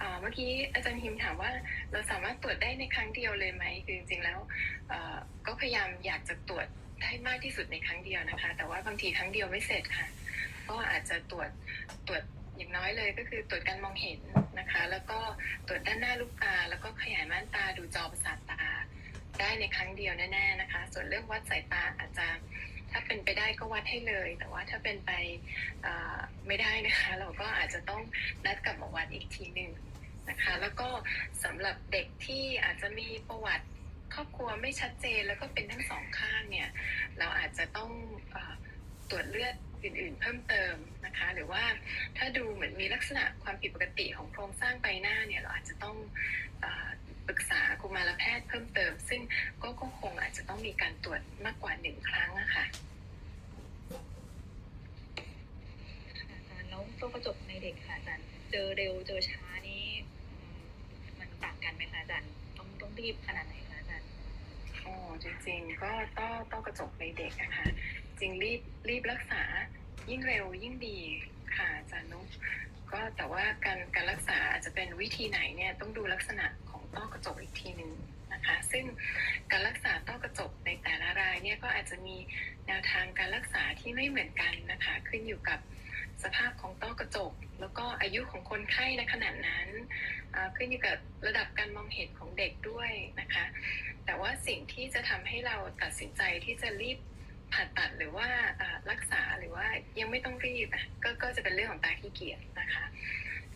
[0.00, 1.50] อ่าเมื่อกี้อาจารย์ฮิมถามว่า
[1.92, 4.38] เราสามารถตรวจได้ในครั้งเดียวเลยไหมคือจริงๆแล้ว
[4.88, 6.66] เอ่อก็พยายามอยากจะตรวจ
[7.00, 10.06] ได้มากที่สุดในครั้งเดียวนะคะ แต่ว่าบางทีครั้งเดียวไม่เสร็จค่ะ
[10.68, 11.50] ก็อาจจะตรวจ
[12.06, 12.22] ตรวจ
[12.56, 14.18] อย่างน้อยเลยก็คือตรวจการมองเห็น
[14.58, 15.18] นะคะ แล้วก็
[15.66, 18.62] ตรวจด้านหน้าลูกตา แล้วก็ขยายม่านตาดูจอประสาทตา
[19.40, 22.26] ได้ในครั้งเดียวแน่ ๆนะคะ ส่วนเรื่องวัดสายตาอาจจะ
[22.90, 25.10] ถ้าเป็นไปได้ก็วัดให้เลย แต่ว่าถ้าเป็นไป
[26.46, 28.02] ไม่ได้นะคะ เราก็อาจจะต้อง
[28.44, 29.70] นัดกลับมาวัดอีกทีหนึ่ง
[30.28, 30.88] นะคะ แล้วก็
[31.44, 33.66] สำหรับเด็กที่อาจจะมีประวัติ
[34.14, 36.68] ครอบครัวไม่ชัดเจนแล้วก็เป็นทั้งสองข้างเนี่ย
[37.18, 37.90] เราอาจจะต้อง
[38.34, 38.36] อ
[39.10, 40.74] ตรวจเลือดอื่นๆ เพิ่มเติม
[41.06, 41.64] นะคะ หรือว่า
[42.16, 45.96] ถ้าดูเหมือนมีลักษณะความผิดปกติของโครงสร้างใบหน้าเนี่ยเราอาจจะต้อง
[46.64, 46.66] อ
[47.26, 49.20] ปรึกษากุมารแพทย์เพิ่มเติม ซึ่ง
[49.62, 49.68] ก็
[50.00, 52.64] คงอาจจะต้องมีการตรวจมากกว่าหนึ่งครั้งอะค่ะ
[56.68, 59.84] แล้วต้อกระจกในเด็กค่ะอาจารย์เจอเร็วเจอช้านี่
[60.30, 60.58] อืม
[61.18, 63.54] มันต่างกันไหมคะอาจารย์ต้องต้องรีบขนาดไหน
[64.90, 67.66] อจริงๆ ก็ต้อต้อกระจกในเด็กอะค่ะ
[68.20, 69.42] จริงรีบรีบรักษา
[70.10, 70.98] ยิ่งเร็วยิ่งดี
[71.56, 72.26] ค่ะอาจารย์นุก
[72.90, 77.92] ก็แต่ว่าการการรักษาอาจจะเป็นวิธีไหนเนี่ยต้องดูลักษณะของต้อกระจกอีกทีหนึ่ง
[78.32, 78.84] นะคะ ซึ่ง
[79.50, 82.16] การรักษาต้อกระจกในแต่ละรายเนี่ยก็อาจจะมี
[82.66, 85.60] แนวทางการรักษาที่ไม่เหมือนกันนะคะ ขึ้นอยู่กับ
[86.22, 89.68] สภาพของต้อกระจก แล้วก็อายุของคนไข้ในขณะนั้น
[90.56, 93.44] ขึ้นอยู่กับระดับการมองเห็นของเด็กด้วยนะคะ
[94.04, 96.98] แต่ว่าสิ่งที่จะทำให้เราตัดสินใจที่จะรีบ
[97.52, 98.28] ผ่าตัดหรือว่า
[98.90, 99.66] รักษาหรือว่า
[99.98, 100.68] ยังไม่ต้องรีบ
[101.02, 102.84] ก็ก็จะเป็นเรื่องของตาขี้เกียจนะคะ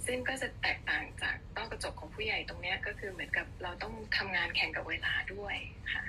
[0.06, 5.56] ซึ่งก็จะแตกต่างจากต้อกระจกของผู้ใหญ่ตรงนี้ก็คือเหมือนกับเราต้องทำงานแข่งกับเวลาด้วย
[5.92, 6.04] ค่ะ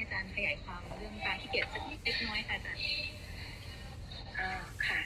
[0.00, 2.82] อาจารย์ขยายความเรื่องการที่เกียจสักนิดเล็กน้อยค่ะอาจารย์
[4.88, 5.00] ค่ะ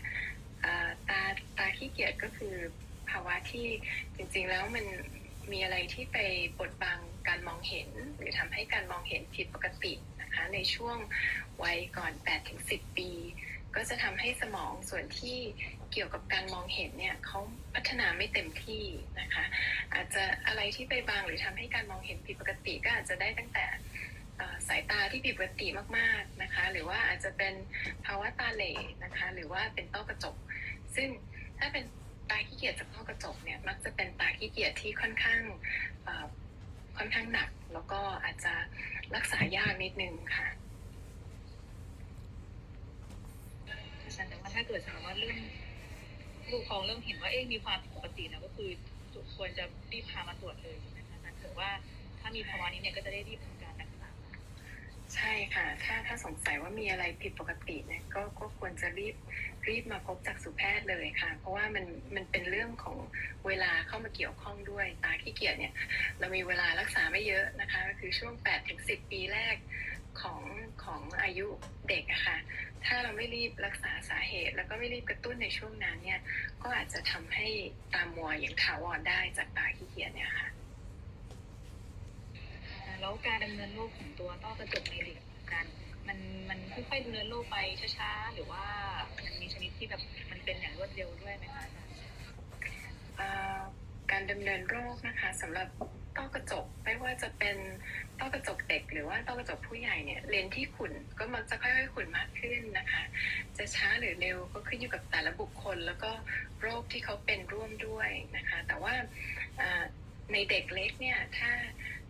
[0.65, 1.21] อ่าตา
[1.59, 2.55] ตาขี้เกียจก็คือ
[3.11, 3.67] ภาวะที่
[4.17, 4.87] จริงๆแล้วมัน
[5.53, 6.19] มีอะไรที่ไป
[6.59, 6.99] บดบัง
[7.29, 10.97] การมองเห็น หรือทำให้การมองเห็นผิดปกตินะคะในช่วง
[11.63, 12.13] วัยก่อน
[12.55, 13.11] 8-10 ปี
[13.75, 15.39] ก็จะทำให้สมองส่วนที่
[15.93, 17.41] เกี่ยวกับการมองเห็นเนี่ยเขา
[17.75, 18.85] พัฒนาไม่เต็มที่
[19.21, 19.45] นะคะ
[19.93, 23.67] อาจจะอะไรที่ไปบังหรือทำให้การมองเห็นผิดปกติก็อาจจะได้ตั้งแต่
[24.69, 27.55] สายตาที่ผิดปกติมากๆนะคะ หรือว่าอาจจะเป็น
[28.07, 28.73] ภาวะตาเหล่
[29.05, 30.37] นะคะ หรือว่าเป็นต้อกระจก
[30.97, 31.09] ซึ่ง
[31.59, 31.85] ถ้าเป็น
[32.31, 35.41] ตาขี้เกียจจากต้อกระจกเนี่ยมักจะเป็นตาขี้เกียจที่ค่อนข้าง
[36.99, 38.55] ค่อนข้างหนัก แล้วก็อาจจะ
[39.15, 40.49] รักษายากนิดนึงค่ะ
[44.03, 45.39] อาจารย์แต่ว่าถ้าเกิดสมมติว่าเริ่ม
[46.47, 48.71] ผู้ปกคองเริ่มเห็นว่าเอ๊ะมีความผิดปกติแล้วก็คือ
[49.37, 51.71] ควรจะรีบพามาตรวจเลยใช่ไหมคะอายถือว่า
[52.21, 54.09] ถ้ามีภาวะนี้เนี่ยก็จะได้รีบทำการรักษา
[55.15, 59.17] ใช่ค่ะ ถ้าถ้าสงสัยว่ามีอะไรผิดปกติเนี่ยก็ก็ควรจะรีบ
[59.69, 62.99] รีบมาพบจักษุแพทย์เลยค่ะ เพราะว่ามันมันเป็นเรื่องของ
[63.47, 65.75] เวลาเข้ามาเกี่ยวข้องด้วย ตาขี้เกียจเนี่ย
[66.19, 69.57] เรามีเวลารักษาไม่เยอะนะคะ ก็คือช่วง8ถึง10ปีแรก
[70.21, 70.43] ของ
[70.85, 71.47] ของอายุ
[71.89, 72.39] เด็กอะค่ะ
[72.85, 76.21] ถ้าเราไม่รีบรักษาสาเหตุ แล้วก็ไม่รีบกระตุ้นในช่วงนั้นเนี่ย
[76.63, 77.47] ก็อาจจะทำให้
[77.95, 80.49] ตามัวอย่างถาวรได้จากตาขี้เกียจเนี่ยค่ะ
[83.01, 85.19] แล้วการดำเนินโรคของตัวต้อกระจกในเด็ก
[85.53, 85.67] การ
[86.09, 87.57] มันมันค่อยๆดำเนินโรคไป
[87.97, 88.65] ช้าๆหรือว่า
[89.17, 91.93] มันมีชนิดที่แบบมันเป็นอย่างรวดเร็วด้วยไหมคะอาจารย์
[94.13, 95.69] การดำเนินโรคนะคะสำหรับ
[96.17, 97.57] ต้อกระจกไม่ว่าจะเป็น
[98.19, 103.03] ต้อกระจกเด็ก หรือว่าต้อกระจกผู้ใหญ่เนี่ยเลนที่ขุ่นก็มักจะค่อยๆขุ่นมากขึ้นนะคะ
[103.59, 106.11] จะช้าหรือเร็วก็ขึ้นอยู่กับแต่ละบุคคล แล้วก็
[106.61, 108.95] โรคที่เขาเป็นร่วมด้วยนะคะ แต่ว่า
[110.33, 111.51] ในเด็กเล็กเนี่ยถ้า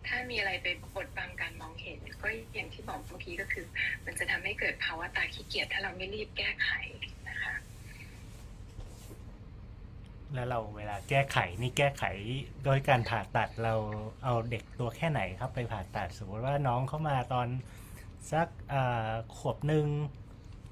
[0.09, 3.65] ถ้ามีอะไรไปบดบังการมองเห็น ก็อย่างที่บอกเมื่อกี้ก็คือ
[4.05, 6.69] มันจะทำให้เกิดภาวะตาขี้เกียจถ้าเราไม่รีบแก้ไข
[7.29, 7.53] นะคะ
[10.33, 12.03] แล้วเราเวลาแก้ไขนี่แก้ไข
[12.65, 13.75] โดยการผ่าตัดเรา
[14.23, 17.47] เอาเด็กตัวแค่ไหนครับ ไปผ่าตัดสมมติว่าน้องเข้ามาตอน
[18.31, 18.47] สัก
[19.37, 19.85] ขวบหนึ่ง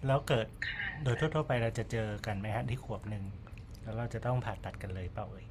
[0.08, 0.48] แล้วเกิด
[1.04, 3.24] โดยทั่วๆไปเราจะเจอกันไหมฮะที่ขวบหนึ่ง
[3.82, 5.46] แล้วเราจะต้องผ่าตัดกันเลยเปล่าเอ่ย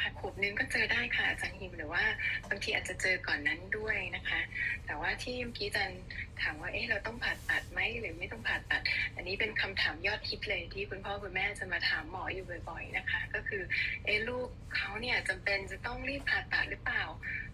[0.00, 2.04] ค่ะขวบนึงก็เจอได้ค่ะอาจารย์ฮิมหรือว่า
[2.48, 4.40] บางทีอาจจะเจอก่อนนั้นด้วยนะคะ
[4.86, 6.00] แต่ว่าที่เมื่อกี้อาจารย์
[6.42, 8.82] ถามว่าเอ๊ะเราต้องผ่าตัดไหมหรือไม่ต้องผ่าตัด
[9.16, 13.62] อันนี้เป็นคำถามยอดฮิตเลยที่คุณพ่อคุณแม่จะมาถามหมออยู่บ่อย ๆนะคะ ก็คือ
[14.04, 17.04] เอ๊ะลูกเขาเนี่ยจำเป็นจะต้องรีบผ่าตัดหรือเปล่า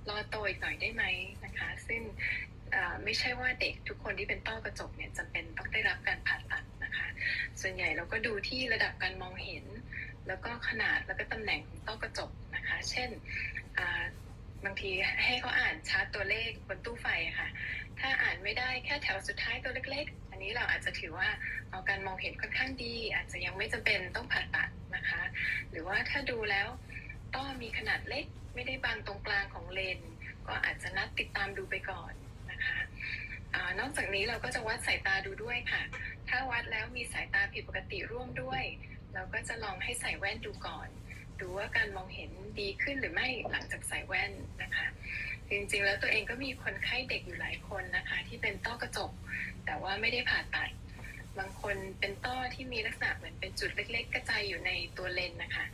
[0.09, 1.05] รอโตอีกหน่อยได้ไหม
[1.45, 2.03] นะคะ ซึ่ง
[3.05, 7.07] ไม่ใช่ว่าเด็กทุกคนที่เป็นต้อกระจกเนี่ยจำเป็นต้องได้รับการผ่าตัดนะคะ
[7.61, 9.65] ส่วนใหญ่เราก็ดูที่ระดับการมองเห็น
[10.29, 13.11] แล้วก็ขนาดแล้วก็ตำแหน่งของต้อกระจกนะคะ เช่น
[14.65, 14.91] บางที
[15.25, 17.07] ให้เขาอ่านชาร์ตตัวเลขบนตู้ไฟ
[17.39, 17.49] ค่ะ
[18.01, 21.29] ถ้าอ่านไม่ได้แค่แถวสุดท้ายตัวเล็ก ๆ อันนี้เราอาจจะถือว่า
[21.71, 25.23] เอาการมองเห็นค่อนข้างดี อาจจะยังไม่จำเป็นต้องผ่าตัดนะคะ
[25.71, 26.69] หรือว่าถ้าดูแล้ว
[27.35, 29.99] ต้อมีขนาดเล็กไม่ได้บางตรงกลางของเลน
[30.47, 32.13] ก็อาจจะนัดติดตามดูไปก่อน
[32.51, 32.79] นะคะ
[33.55, 35.83] อนอกจากนี้เราก็จะวัดสายตาดูด้วยค่ะ
[36.29, 38.63] ถ้าวัดแล้วมีสายตาผิดปกติร่วมด้วย
[39.15, 40.89] เราก็จะลองให้ใส่แว่นดูก่อน
[41.41, 44.87] ดูว่าการมองเห็นดีขึ้นหรือไม่หลังจากใส่แว่นนะคะ
[45.49, 49.13] จริงๆแล้วตัวเองก็มีคนไข้เด็กอยู่หลายคนนะคะ ที่เป็นต้อกระจก
[49.67, 50.71] แต่ว่าไม่ได้ผ่าตัด
[51.39, 55.65] บางคนเป็นต้อที่มีลักษณะเหมือนเป็นจุดเล็ก ๆ กระจายอยู่ในตัวเลนนะคะ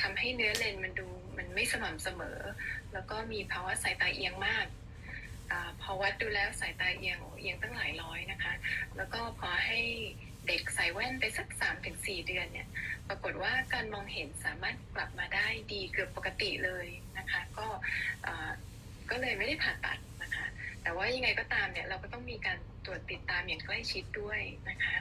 [0.00, 2.38] ทำให้เนื้อเลนมันดูมันไม่สม่ำเสมอ
[2.92, 4.66] แล้วก็มีภาวะสายตาเอียงมาก
[5.50, 8.52] อาพอวัดดูแล้วสายตาเอียงเอียงตั้งหลายร้อยนะคะ
[8.96, 9.80] แล้วก็พอให้
[10.46, 12.68] เด็กใส่แว่นไปสัก3-4ถึงสี่เดือนเนี่ย
[13.08, 16.86] ปรากฏว่าการมองเห็นสามารถกลับมาได้ดีเกือบปกติเลย
[17.18, 17.66] นะคะ ก็
[19.10, 20.46] ก็เลยไม่ได้ผ่าตัดนะคะ
[20.82, 24.96] แต่ว่ายังไงก็ตามเนี่ยเราก็ต้องมีการตรวจติดตามอย่างใกล้ชิดด้วยนะคะ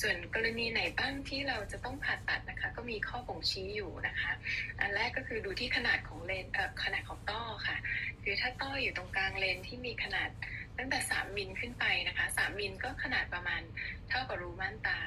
[0.00, 4.32] ส่วนกรณีไหนบ้างที่เราจะต้องผ่าตัดนะคะ ก็มีข้อบ่งชี้อยู่นะคะ
[4.80, 7.76] อันแรกก็คือดูที่ขนาดของเลนเขนาดของต้อค่ะ
[8.22, 10.30] คือถ้าต้ออยู่ตรงกลางเลนที่มีขนาด
[10.78, 13.62] ตั้งแต่3มิลขึ้นไปนะคะ3มิลก็ขนาดประมาณ
[14.08, 14.98] เท่ากับรูม่านตา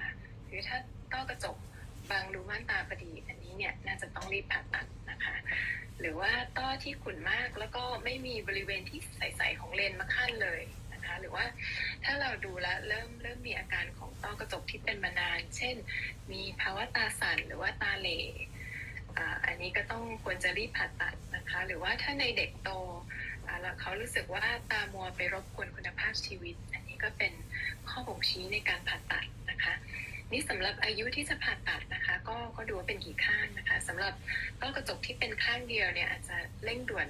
[0.49, 0.77] คือถ้า
[1.13, 1.57] ต้อกระจก
[2.11, 5.35] บางรูม่านตาพอดี อันนี้เนี่ยน่าจะต้องรีบผ่าตัดนะคะ
[5.99, 10.61] หรือว่าต้อที่ขุ่นมากแล้วก็ไม่มีบริเวณที่ใสๆของเลนมาขั้นเลย
[10.93, 11.45] นะคะหรือว่า
[12.03, 15.75] ถ้าเราดูแลเริ่มเริ่มมีอาการของต้อกระจกที่เป็นมานาน เช่น
[16.31, 18.19] มีภาวะตาสั่นหรือว่าตาเหล่
[19.17, 22.69] ออันนี้ก็ต้องควรจะรีบผ่าตัดนะคะ หรือว่าถ้าในเด็กโต
[23.61, 27.33] แล้วเขารู้สึกว่าตามัวไปรบกวนคุณภาพชีวิต อันนี้ก็เป็น
[27.89, 29.73] ข้อบ่งชี้ในการผ่าตัดนะคะ
[30.31, 34.13] นี่สำหรับอายุที่จะผ่าตัดนะคะ ก็ก็ดูว่าเป็นกี่ข้างนะคะสำหรับ
[34.61, 37.07] ต้อกระจกที่เป็นข้างเดียวเนี่ยอาจจะเร่งด่วน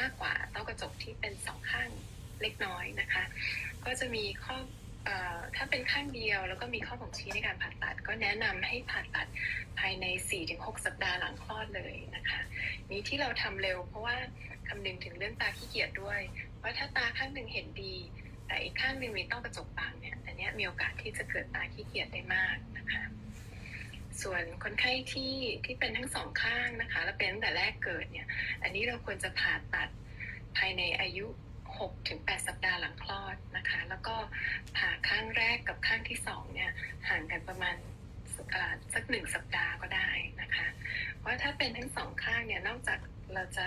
[0.00, 1.88] มากกว่าต้อกระจกที่เป็นสองข้าง
[2.42, 3.24] เล็กน้อยนะคะ
[3.84, 4.56] ก็จะมีข้อ
[5.56, 9.26] ถ้าเป็นข้างเดียวแล้วก็มีข้อบ่งชี้ในการผ่าตัด ก็แนะนำให้ผ่าตัด
[9.78, 10.06] ภายใน
[10.44, 12.40] 4-6 สัปดาห์หลังคลอดเลยนะคะ
[12.90, 14.16] นี้ที่เราทำเร็วเพราะว่า
[14.74, 16.20] คำนึงถึงเรื่องตาขี้เกียจด้วย
[16.62, 17.94] ว่าะถ้าตาข้างหนึ่งเห็นดี
[18.46, 23.02] แต่อีกข้างหนึ่งมีต้อกระจกบางเนี่ยอันนี้มีโอกาสที่จะเกิดตาขี้เกียจได้มากนะคะ
[24.22, 28.26] ส่วนคนไข้ที่ที่เป็นทั้งสองข้างนะคะ และเป็นตั้งแต่แรกเกิดเนี่ย
[28.62, 29.88] อันนี้เราควรจะผ่าตัด
[30.56, 31.26] ภายในอายุ
[31.68, 34.16] 6ถึง8สัปดาห์หลังคลอดนะคะ แล้วก็
[34.76, 36.70] ผ่าข้างแรกกับข้างที่สองเนี่ย
[37.08, 37.76] ห่างกันประมาณ
[38.94, 40.10] สักหนึ่งสัปดาห์ก็ได้
[40.42, 40.66] นะคะ
[41.18, 42.98] เพราะถ้าเป็นทั้งสองข้างเนี่ยนอกจาก
[43.34, 43.66] เราจะ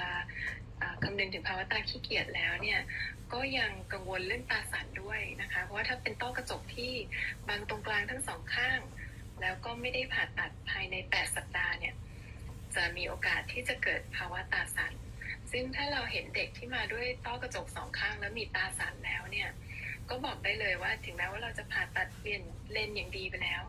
[1.03, 2.79] คำนึงถึงภาวะตาขี้เกียจแล้วเนี่ย
[3.33, 6.93] ก็ยังกังวลเรื่องตาสั่นด้วยนะคะ เพราะว่าถ้าเป็นต้อกระจกที่
[7.49, 8.79] บางตรงกลางทั้งสองข้าง
[9.41, 11.95] แล้วก็ไม่ได้ผ่าตัดภายใน 8 สัปดาห์เนี่ย
[12.75, 14.93] จะมีโอกาสที่จะเกิดภาวะตาสั่น
[15.51, 19.49] ซึ่งถ้าเราเห็นเด็กที่มาด้วยต้อกระจกสองข้าง แล้วมีตาสั่นแล้วเนี่ย
[20.09, 23.63] ก็บอกได้เลยว่าถึงแม้ว่าเราจะผ่าตัดเปลี่ยนเลนอย่างดีไปแล้ว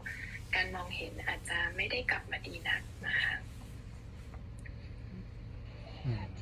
[0.54, 3.34] การมองเห็นอาจจะไม่ได้กลับมาดีนักนะคะ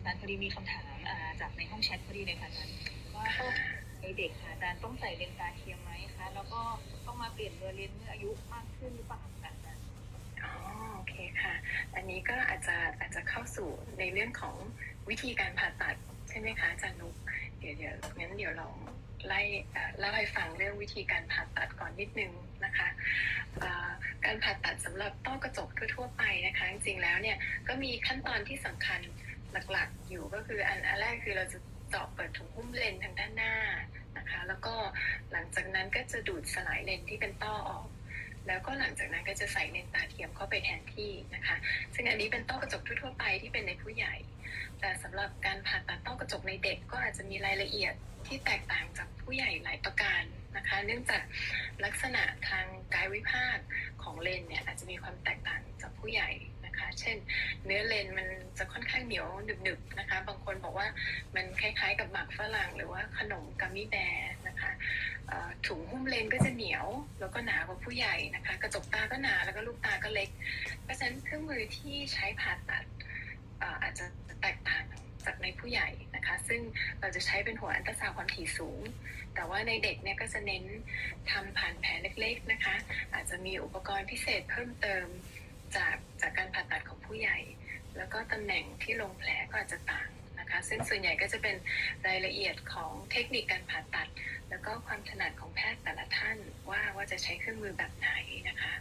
[0.05, 2.75] อาจารย์พอดีมีคำถามาจากในห้องแชทพอดีเลยค่ะอาจารย์
[3.14, 3.51] ว่าต้อง
[4.01, 6.61] ในเด็กค่ะอาจารย์ต้องใส่เลนตาเทียมไหมคะแล้วก็
[7.07, 9.83] ต้องมาเปลี่ยนเบอร์เลนส์เมื่ออายุมากขึ้นหรือเปล่าคะอาจารย์
[10.45, 10.53] อ๋อ
[10.95, 11.55] โอเคค่ะ
[11.95, 14.57] อันนี้ก็อาจจะอาจจะเข้าสู่ในเรื่องของ
[15.09, 15.97] วิธีการผ่าตัด
[16.29, 17.14] ใช่ไหมคะอาจารย์นุก
[17.59, 18.77] เดี๋ยวเดี๋ยวงั้นเดี๋ยวลอง
[19.27, 19.40] ไล่
[19.99, 22.33] เล่าให้ฟังเรื่องวิธีการผ่าตัดก่อนนิดนึง
[22.64, 22.88] นะคะ
[24.25, 27.37] การผ่าตัดสำหรับต้อกระจกทั่วๆไปนะคะ จริงๆแล้วเนี่ย
[27.69, 29.01] ก็มีขั้นตอนที่สำคัญ
[29.73, 31.59] หลักๆ อยู่ก็คืออันอันแรกคือเราจะ
[31.90, 33.55] เจาะเปิดถุงหุ้มเลนทางด้านหน้า
[34.19, 34.75] นะคะ แล้วก็
[35.33, 37.88] หลังจากนั้นก็จะดูดสลายเลนที่เป็นต้อออก
[38.47, 41.57] แล้วก็หลังจากนั้นก็จะใส่เลนตาเทียมเข้าไปแทนที่นะคะ
[41.95, 44.14] ซึ่งอันนี้เป็นต้อกระจกทั่วไปที่เป็นในผู้ใหญ่
[44.81, 47.95] แต่สำหรับการผ่าตัดต้อกระจกในเด็กก็อาจจะมีรายละเอียด
[48.27, 50.23] ที่แตกต่างจากผู้ใหญ่หลายประการ
[50.57, 51.23] นะคะ เนื่องจาก
[51.85, 53.59] ลักษณะทางกายวิภาค
[54.03, 56.31] ของเลนเนี่ยอาจจะมีความแตกต่างจากผู้ใหญ่
[56.74, 57.16] นะคะ เช่น
[57.64, 58.26] เนื้อเลนมัน
[58.58, 60.87] จะค่อนข้างเหนียวหนึบๆนะคะ บางคนบอกว่า
[61.34, 64.70] มันคล้ายๆกับหมากฝรั่งหรือว่าขนมกัมมี่แบร์นะคะ
[65.66, 66.87] ถุงหุ้มเลนก็จะเหนียว
[67.20, 70.30] แล้วก็หนากว่าผู้ใหญ่นะคะ กระจกตาก็หนาแล้วก็ลูกตาก็เล็ก
[70.82, 72.84] เพราะฉะนั้นเครื่องมือที่ใช้ผ่าตัด
[73.82, 74.06] อาจจะ
[74.42, 74.84] แตกต่าง
[75.24, 76.60] จากในผู้ใหญ่นะคะ ซึ่ง
[77.00, 78.80] เราจะใช้เป็นหัวอันตราซาวความถี่สูง
[79.34, 80.64] แต่ว่าในเด็กเนี่ยก็จะเน้น
[81.30, 82.74] ทำผ่านแผลเล็กๆนะคะ
[83.14, 85.06] อาจจะมีอุปกรณ์พิเศษเพิ่มเติม
[85.76, 87.38] จากจากการผ่าตัดของผู้ใหญ่
[87.96, 90.08] แล้วก็ตำแหน่งที่ลงแผลก็อาจจะต่าง
[90.38, 91.56] นะคะซึ่งส่วนใหญ่ก็จะเป็น
[92.06, 94.08] รายละเอียดของเทคนิคการผ่าตัด
[94.50, 96.38] แล้วก็ความถนัดของแพทย์แต่ละท่าน
[96.70, 98.10] ว่าว่าจะใช้เครื่องมือแบบไหน
[98.48, 98.74] นะคะ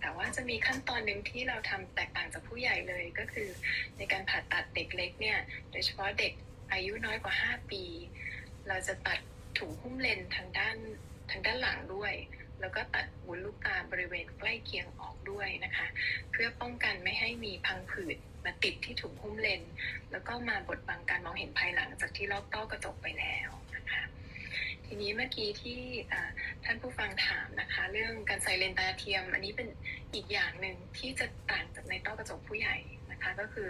[0.00, 3.48] แต่ว่าจะมีขั้นตอนหนึ่งที่เราทำแตกต่างจากผู้ใหญ่เลยก็คือ
[3.96, 5.38] ในการผ่าตัดเด็กเล็กเนี่ย
[5.70, 6.32] โดยเฉพาะเด็ก
[6.72, 7.82] อายุน้อยกว่า 5 ปี
[8.68, 9.18] เราจะตัด
[9.58, 10.76] ถุงหุ้มเลนทางด้าน
[11.30, 12.12] ทางด้านหลังด้วย
[12.60, 15.86] แล้วก็ตัดวุ้นลูกตาบริเวณใกล้เคียงออกด้วยนะคะ
[16.32, 19.62] เพื่อป้องกันไม่ให้มีพังผืดมาติดที่ถุงหุ้มเลน
[20.10, 24.02] แล้วก็มาบดบังการมองเห็นภายหลังจากที่ลอกต้อกระจกไปแล้วนะคะ
[24.86, 25.80] ทีนี้เมื่อกี้ที่
[26.64, 29.68] ท่านผู้ฟังถามนะคะ เรื่องการใส่เลนตาเทียม อันนี้เป็น
[30.14, 32.76] อีกอย่างหนึ่งที่จะต่างจากในต้อกระจกผู้ใหญ่
[33.10, 33.68] นะคะก็คือ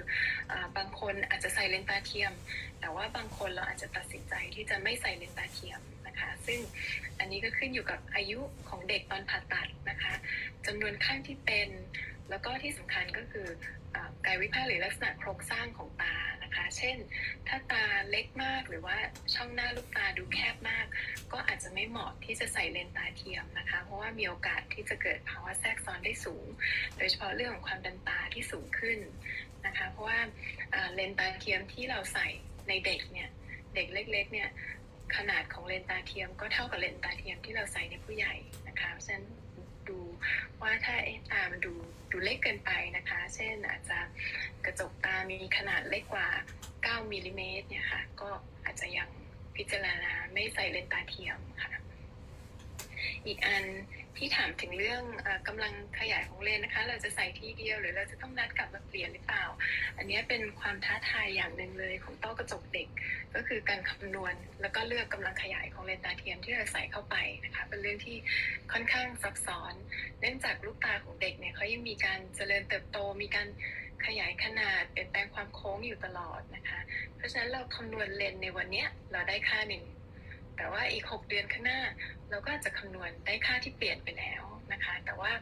[0.52, 2.32] อบางคนอาจจะใส่เลนตาเทียม
[2.80, 6.60] แต่ว่าบางคนเราอาจจะตัดสินใจที่จะไม่ใส่เลนตาเทียม นะคะ ซึ่ง
[7.18, 10.14] อันนี้ก็ขึ้นอยู่กับอายุของเด็กตอนผ่าตัดนะคะ
[10.66, 11.68] จำนวนข้างที่เป็น
[12.30, 13.48] แล้วก็ที่สำคัญก็คือ
[13.94, 13.96] อ
[14.26, 16.96] กายวิภาคหรือลักษณะโครงสร้างของตานะคะ เช่น
[17.48, 18.96] ถ้าตาเล็กมากหรือว่า
[19.34, 20.86] ช่องหน้าลูกตาดูแคบมาก
[21.32, 26.46] ก็อาจจะไม่เหมาะที่จะใส่เลนส์ตาเทียมนะคะ เพราะว่ามีโอกาสที่จะเกิดภาวะแทรกซ้อนได้สูง
[26.96, 28.98] โดยเฉพาะเรื่องของความดันตาที่สูงขึ้น
[29.66, 30.20] นะคะ เพราะว่า
[30.74, 32.28] อ่าเลนส์ตาเทียมที่เราใส่
[32.68, 33.28] ในเด็กเนี่ย
[33.74, 34.48] เด็กเล็กๆเนี่ย
[35.16, 38.34] ขนาดของเลนตาเทียมก็เท่ากับเลนตาเทียมที่เราใส่ในผู้ใหญ่
[38.68, 39.26] นะคะเพราะฉะนั้น
[39.88, 39.98] ดู
[40.62, 41.74] ว่าถ้าเอ๊ตามันดู
[42.10, 43.98] ดูเล็กเกินไปนะคะ เช่นอาจจะ
[44.64, 46.28] กระจกตามีขนาดเล็กกว่า
[46.68, 48.28] 9มิลลิเมตรเนี่ยค่ะก็
[48.64, 49.08] อาจจะยัง
[49.56, 51.72] พิจารณาไม่ใส่เลนตาเทียมค่ะ
[53.26, 53.64] อีกอัน
[54.20, 59.44] ที่ถามถึงเรื่องออกำลังขยายของเลนนะคะ เราจะใส่ที่เดียวหรือเราจะต้องนัดกลับมาเปลี่ยนหรือเปล่า
[59.96, 62.88] อันนี้เป็นความท้าทายอย่างหนึ่งเลยของต้อกระจกเด็ก
[63.34, 68.16] ก็คือการคำนวณ แล้วก็เลือกกำลังขยายของเลนตาเทียมที่เราใส่เข้าไปนะคะ เป็นเรื่องที่
[68.72, 69.74] ค่อนข้างซับซ้อน
[70.20, 73.48] เนื่องจากลูกตาของเด็กเนี่ยเขายังมีการเจริญเติบโต มีการ
[74.06, 76.80] ขยายขนาดเปลี่ยนแปลงความโค้งอยู่ตลอดนะคะ
[77.16, 79.84] เพราะฉะนั้นเราคำนวณเลนในวันนี้เราได้ค่าหนึ่ง
[80.60, 81.80] แต่ว่าอีก 6 เดือนข้างหน้า
[82.30, 84.42] เราก็จะคำนวณได้ค่าที่เปลี่ยนไปแล้ว
[84.72, 85.32] นะคะ แต่ว่า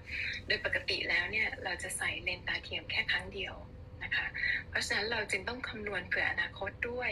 [0.46, 3.54] โดยปกติแล้วเนี่ยเราจะใส่เลนตาเทียมแค่ครั้งเดียว
[4.02, 4.26] นะคะ
[4.68, 7.11] เพราะฉะนั้นเราจึงต้องคำนวณเผื่ออนาคตด้วย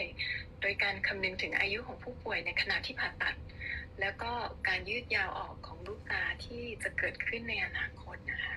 [0.61, 3.35] โดยการคำนึงถึงอายุของผู้ป่วยในขณะที่ผ่าตัด
[4.01, 4.31] แล้วก็
[4.67, 8.55] การยืดยาวออกของลูกตาที่จะเกิดขึ้นในอนาคตนะคะ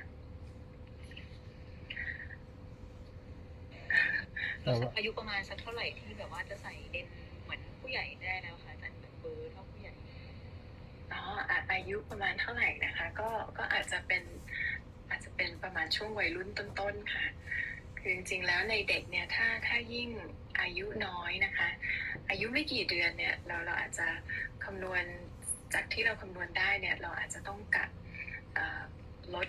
[4.62, 7.06] แต่ว่าอายุประมาณสักเท่าไหร่ที่แบบว่าจะใส่เลน
[7.42, 8.69] เหมือนผู้ใหญ่ได้แล้วคะ
[9.20, 9.92] เบอร์เท่าผู้ใหญ่
[11.12, 14.22] อ๋ออะอายุประมาณเท่าไหร่นะคะ ก็ก็อาจจะเป็น
[15.10, 17.26] อาจจะเป็นประมาณช่วงวัยรุ่นต้นๆค่ะ
[17.98, 20.08] คือจริงๆแล้วในเด็กเนี่ยถ้าถ้ายิ่ง
[20.60, 21.68] อายุน้อยนะคะ
[22.28, 24.08] อายุไม่กี่เดือนเนี่ยเราเราอาจจะ
[24.64, 25.04] คำนวณ
[25.74, 27.90] จากที่เราคำนวณได้เนี่ยเราอาจจะต้องกัด
[29.34, 29.48] ลด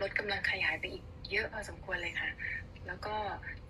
[0.00, 2.30] ลดกำลังขยายไปอีกเยอะพอสมควรเลยค่ะ
[2.86, 3.14] แล้วก็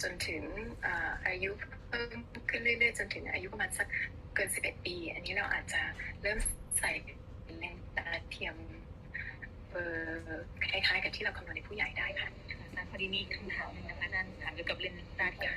[0.02, 0.42] จนถึง
[0.86, 0.88] อ
[1.26, 1.50] อายุ
[1.88, 2.18] เพิ่ม
[2.50, 3.88] ขึ้นเรื่อยๆ จนถึงอายุประมาณสัก
[4.38, 5.80] เกิน 11 ปี อันนี้เราอาจจะ
[6.22, 6.38] เริ่ม
[6.78, 6.90] ใส่
[7.58, 8.56] เลนส์ตาเทียม
[9.70, 12.28] เบอร์คล้ายๆ กับที่เราคำนวณในผู้ใหญ่ได้ค่ะ
[12.60, 15.54] อาจารย์พอดีมีคำถามหนึงนะคะอาจารย์ถามเกี่ยวกับเลนส์ตาเทียม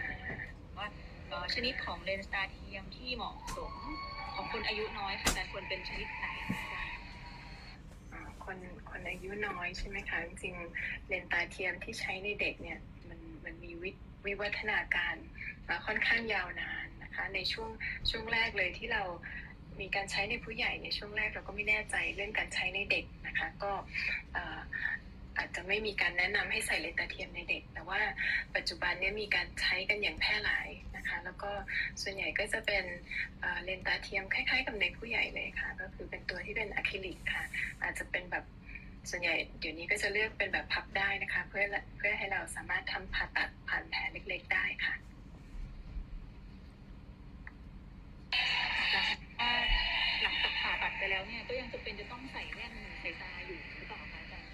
[0.78, 0.88] ว่า
[1.28, 3.74] เอ่อชนิดของเลนส์ตาเทียมที่เหมาะสม
[4.34, 6.86] ของคนอายุน้อยค่ะอาจารย์ควรเป็นชนิดไหนคะ
[8.12, 8.58] อ่าคน
[8.90, 13.92] คนอายุน้อยใช่ไหมคะจริงๆเลนส์ตาเทียมที่ใช้ในเด็กเนี่ยมันมันมีวิ
[14.26, 15.16] วิวัฒนาการ
[15.68, 16.81] มาค่อนข้างยาวนาน
[17.12, 17.70] นะคะ ในช่วง
[18.10, 19.04] ช่วงแรกเลยที่เรา
[19.82, 23.72] มีการใช้ในผู้ใหญ่ในช่วงแรกเราก็ไม่แน่ใจเรื่องการใช้ในเด็กนะคะ ก็
[24.34, 24.60] เอ่อ
[25.38, 28.02] อาจจะไม่มีการแนะนำให้ใส่เลนตาเทียมในเด็ก แต่ว่า
[28.56, 31.52] ปัจจุบันเนี้มีการใช้กันอย่างแพร่หลายนะคะ แล้วก็
[32.02, 32.84] ส่วนใหญ่ก็จะเป็น
[33.64, 37.44] เลนตาเทียมคล้าย ๆ กับในผู้ใหญ่เลยค่ะ ก็คือเป็นตัวที่เป็นอะคริลิกค่ะ
[37.84, 38.46] อาจจะเป็นแบบ
[39.10, 41.66] ส่วนใหญ่เดี๋ยวนี้ก็จะเลือกเป็นแบบพับได้นะคะ เพื่อ
[41.98, 44.96] เพื่อให้เราสามารถทำผ่าตัดผ่านแผลเล็ก ๆ ได้ค่ะ
[47.86, 48.21] ว่า
[50.22, 54.52] หลังจากผ่าตัดไปแล้วเนี่ยก็ยังจะเป็นจะต้องใส่แว่นใส่ตาอยู่หรือเปล่าคะอาจารย์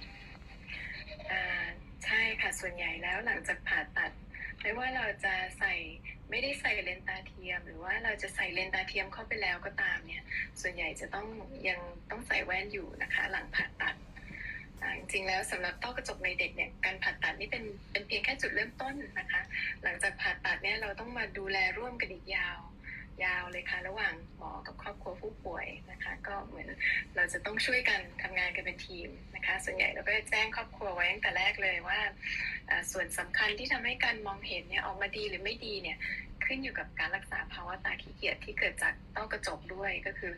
[2.06, 4.12] ใช่ค่ะส่วนใหญ่แล้วหลังจากผ่าตัด
[4.62, 5.74] ไม่ว่าเราจะใส่
[6.30, 10.24] ไม่ได้ใส่เลนตาเทียม หรือว่าเราจะใส่เลนตาเทียมเข้าไปแล้วก็ตามเนี่ย
[10.62, 11.28] ส่วนใหญ่จะต้อง
[11.68, 13.96] ยังต้องใส่แว่นอยู่นะคะ หลังผ่าตัด
[14.98, 19.42] จริงๆแล้วสำหรับต้อกระจกในเด็กเนี่ยการผ่าตัดนี่เป็นเป็นเพียงแค่จุดเริ่มต้นนะคะ
[19.84, 22.60] หลังจากผ่าตัดเนี่ยเราต้องมาดูแลร่วมกันอีกยาว
[23.24, 26.68] ยาวเลยค่ะ ระหว่างหมอกับครอบครัวผู้ป่วยนะคะ ก็เหมือน
[27.16, 32.00] เราจะต้องช่วยกันทำงานกันเป็นทีมนะคะ ส่วนใหญ่เราก็จะแจ้งครอบครัวไว้ตั้งแต่แรกเลยว่า
[32.92, 35.98] ส่วนสำคัญที่ทำให้การมองเห็นเนี่ยออกมาดีหรือไม่ดีเนี่ย
[36.46, 40.34] ขึ้นอยู่กับการรักษาภาวะตาขี้เกียจที่เกิดจากต้อกระจกด้วยก็คือ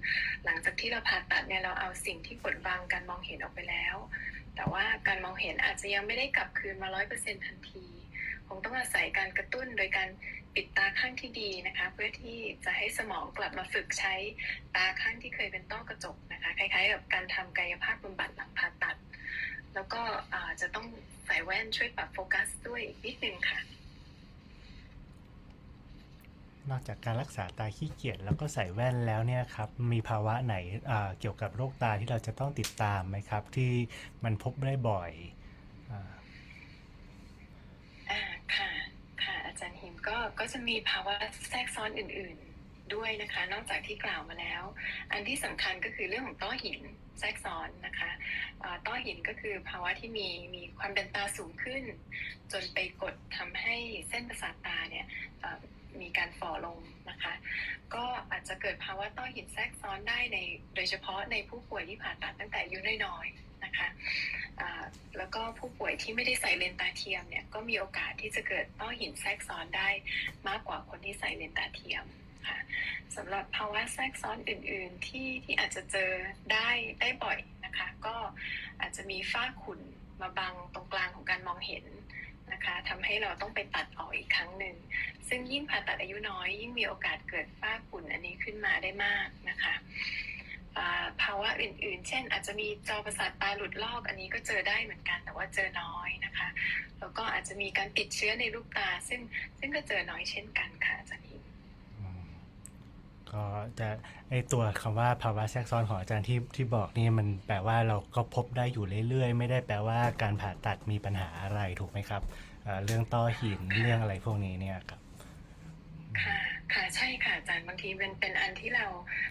[0.45, 3.95] หลังจากที่เราผ่าตัดเนี่ยเราเอาสิ่งที่กดบังการมองเห็นออกไปแล้ว
[4.55, 7.85] แต่ว่าการมองเห็นอาจจะยังไม่ได้กลับคืนมาร้อยเปอร์เซ็นทันที
[8.49, 10.09] คงต้องอาศัยการกระตุ้นโดยการ
[10.55, 14.15] ปิดตาข้างที่ดีนะคะ เพื่อที่จะให้สมองกลับมาฝึกใช้
[14.75, 18.97] ตาข้างที่เคยเป็นต้อกระจกนะคะคล้ายๆกับการทำกายภาพบำบัดหลังผ่าตัด
[19.73, 20.01] แล้วก็
[20.61, 20.85] จะต้อง
[21.25, 23.59] ใส่แว่นช่วยปรับโฟกัสด้วยอีกนิดนึงค่ะ
[26.69, 30.55] นอกจากการรักษาตาขี้เกียจแล้วก็ใส่แว่นแล้วเนี่ยครับมีภาวะไหน
[31.19, 33.71] เกี่ยวกับโรคตาที่เราจะต้องติดตามไหมครับ ที่
[34.23, 35.11] มันพบได้บ่อย
[35.91, 36.01] อ่า
[38.09, 38.21] อ่า
[38.55, 38.69] ค่ะ
[39.23, 41.15] ค่ะ อาจารย์หิม ก็ก็จะมีภาวะ
[41.49, 44.63] แทรกซ้อนอื่นๆด้วยนะคะ นอกจากที่กล่าวมาแล้ว
[45.11, 46.79] อันที่สำคัญก็คือเรื่องของต้อหิน
[47.19, 48.11] แทรกซ้อนนะคะ
[48.85, 51.83] ต้อหินก็คือภาวะที่มีมีความดันตาสูงขึ้น
[52.51, 53.75] จนไปกดทำให้
[54.09, 55.05] เส้นประสาทตาเนี่ย
[56.01, 56.79] มีการฝ่อลง
[57.09, 57.33] นะคะ
[57.93, 60.37] ก็อาจจะเกิดภาวะต้อหินแทรกซ้อนได้ใน
[60.75, 63.87] โดยเฉพาะในผู้ป่วยที่ผ่าตัดตั้งแต่อายุน้อยๆนะคะ
[65.17, 69.89] แล้วก็ผู้ป่วยที่ไม่ได้ใส่เลนตาเทียมเนี่ยก็มีโอกาสที่จะเกิดต้อหินแทรกซ้อนได้
[70.47, 72.05] มากกว่าคนที่ใส่เลนตาเทียม
[72.47, 72.59] ค่ะ
[73.15, 76.11] สำหรับภาวะแทรกซ้อนอื่น ๆ ที่ที่อาจจะเจอ
[76.53, 76.69] ได้
[77.01, 78.15] ได้บ่อยนะคะ ก็
[78.81, 79.79] อาจจะมีฝ้าขุ่น
[80.21, 81.85] มาบังตรงกลางของการมองเห็น
[82.53, 84.75] นะคะทำให้เราต้องไปตัดออกอีกครั้งหนึ่ง
[85.29, 89.75] ซึ่งยิ่งผ่าตัดอายุน้อย ยิ่งมีโอกาสเกิดฝ้าขุ่นอันนี้ขึ้นมาได้มากนะคะ
[91.21, 96.47] ภาวะอื่นๆ เช่น อาจจะมีจอประสาทตาหลุดลอกอันนี้ก็เจอได้เหมือนกันแต่ว่าเจอน้อยนะคะ
[96.99, 99.21] แล้วก็อาจจะมีการติดเชื้อในลูกตา ซึ่ง
[99.59, 101.43] ซึ่งก็เจอน้อยเช่นกันค่ะอาจารย์อิม
[101.99, 102.23] อืม
[103.31, 103.43] ก็
[103.79, 103.89] จะ
[104.29, 112.21] ไอตัวคำว่าภาวะแทรกซ้อนของอาจารย์ที่ที่บอกนี่มันแปลว่าเราก็พบได้อยู่เรื่อยๆ ไม่ได้แปลว่าการผ่าตัดมีปัญหาอะไรถูกไหมครับ
[112.85, 114.99] เรื่องต้อหินเรื่องอะไรพวกนี้เนี่ยครับ
[116.23, 116.37] ค่ะ
[116.73, 118.85] ค่ะใช่ค่ะอาจารย์บางทีเป็นเป็นอันที่เรา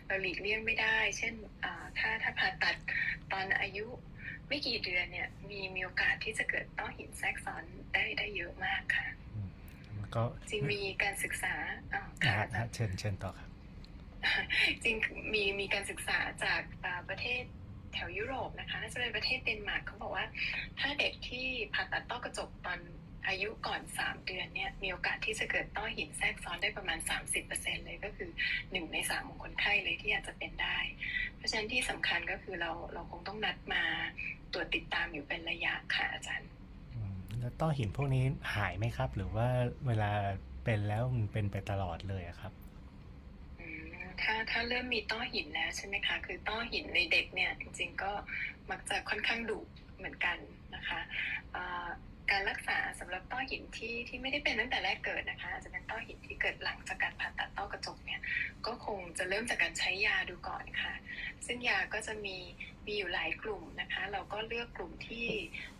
[0.06, 2.76] เราหลีกเลี่ยงไม่ได้ เช่นอ่าถ้าถ้าผ่าตัด
[3.32, 3.86] ตอนอายุ
[4.48, 7.62] ไม่กี่เดือนเนี่ยมีมีโอกาสที่จะเกิดต้อหินแทรกซ้อน
[7.94, 9.06] ได้ได้เยอะมากค่ะ
[9.96, 11.54] มันก็จริงมีการศึกษา
[11.92, 13.48] อ้าวอ่าค่ะอาจารย์เชิญเชิญต่อครับ
[14.84, 14.96] จริง
[15.32, 17.42] มีมีการศึกษาจากอ่าประเทศ
[17.92, 20.26] แถวยุโรปนะคะน่าจะเป็นประเทศเดนมาร์กเขาบอกว่า
[20.80, 22.78] ถ้าเด็กที่ผ่าตัดต้อกระจกตอน
[23.26, 26.98] อายุก่อน 3 เดือนเนี่ยมีโอกาสที่จะเกิดต้อหินแทรกซ้อนได้ประมาณ
[27.42, 30.78] 30%เลยก็คือ 1 ใน 3 ของคนไข้เลยที่อาจจะเป็นได้
[31.36, 33.82] เพราะฉะนั้นที่สำคัญก็คือเราเราคงต้องนัดมา
[34.52, 36.48] ตรวจติดตามอยู่เป็นระยะค่ะอาจารย์
[36.94, 39.48] อืมแล้วต้อหินพวกนี้หายไหมครับ หรือว่า
[39.86, 40.10] เวลา
[40.64, 42.52] เป็นแล้วมันเป็นไปตลอดเลยอะครับ
[43.60, 48.12] อืมถ้าถ้าเริ่มมีต้อหินแล้วใช่ไหมคะ คือต้อหินในเด็กเนี่ยจริงๆก็
[48.70, 49.58] มักจะค่อนข้างดุ
[49.96, 50.38] เหมือนกัน
[50.74, 51.00] นะคะ
[51.56, 51.88] อ่า
[52.32, 58.20] การรักษาสำหรับต้อหินที่ที่ไม่ได้เป็นตั้งแต่แรกเกิดนะคะอาจจะเป็นต้อหินที่เกิดหลังจากการผ่าตัดต้อกระจกเนี่ย
[58.66, 60.94] ก็คงจะเริ่มจากการใช้ยาดูก่อนค่ะ
[61.46, 62.36] ซึ่งยาก็จะมี
[62.86, 65.26] มีอยู่หลายกลุ่มนะคะ เราก็เลือกกลุ่มที่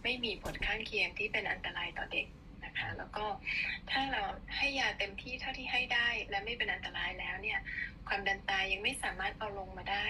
[0.03, 2.26] ไม่มีผลข้างเคียงที่เป็นอันตรายต่อเด็ก
[2.64, 3.24] นะคะแล้วก็
[3.90, 4.22] ถ้าเรา
[4.57, 7.59] ให้ยาเต็มที่เท่าที่ให้ได้และไม่เป็นอันตรายแล้วเนี่ย
[8.09, 10.07] ความดันตายังไม่สามารถเอาลงมาได้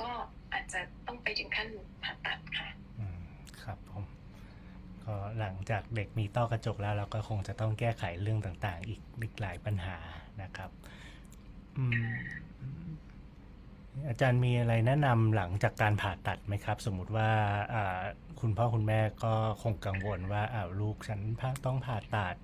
[0.00, 0.10] ก็
[0.52, 1.68] อาจจะต้องไปถึงขั้น
[2.02, 2.68] ผ่าตัดค่ะ
[2.98, 3.18] อืม
[3.62, 4.05] ครับผม
[5.06, 9.96] ก็หลังจากเด็กมีต้อกระจกแล้วเราก็คงจะต้องแก้ไขเรื่องต่างๆ อีกอีกหลายปัญหา
[10.42, 10.70] นะครับ
[14.08, 17.30] อาจารย์มีอะไรแนะนำหลังจากการผ่าตัดไหมครับ สมมุติว่า
[18.40, 20.42] คุณพ่อคุณแม่ก็คงกังวลว่า
[20.80, 21.20] ลูกฉัน
[21.66, 22.36] ต้องผ่าตัด